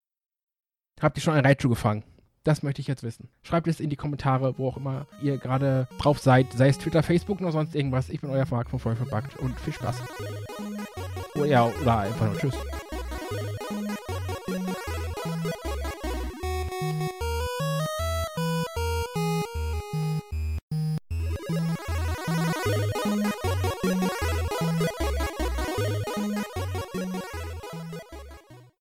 habt 1.00 1.16
ihr 1.16 1.22
schon 1.22 1.34
ein 1.34 1.46
Raichu 1.46 1.70
gefangen? 1.70 2.04
Das 2.48 2.62
möchte 2.62 2.80
ich 2.80 2.87
jetzt 2.87 3.02
wissen. 3.02 3.28
Schreibt 3.42 3.68
es 3.68 3.78
in 3.78 3.90
die 3.90 3.96
Kommentare, 3.96 4.56
wo 4.56 4.68
auch 4.68 4.78
immer 4.78 5.06
ihr 5.20 5.37
gerade 5.37 5.87
drauf 5.98 6.18
seid, 6.18 6.50
sei 6.54 6.70
es 6.70 6.78
Twitter, 6.78 7.02
Facebook 7.02 7.42
oder 7.42 7.52
sonst 7.52 7.74
irgendwas. 7.74 8.08
Ich 8.08 8.22
bin 8.22 8.30
euer 8.30 8.46
Marc 8.50 8.70
von 8.70 8.78
Vollverbackt 8.78 9.38
und 9.38 9.61
viel 9.61 9.74
Spaß. 9.74 10.00
Oh 11.34 11.44
ja, 11.44 11.66
oder 11.66 11.98
einfach 11.98 12.24
nur 12.24 12.38
Tschüss. 12.38 12.54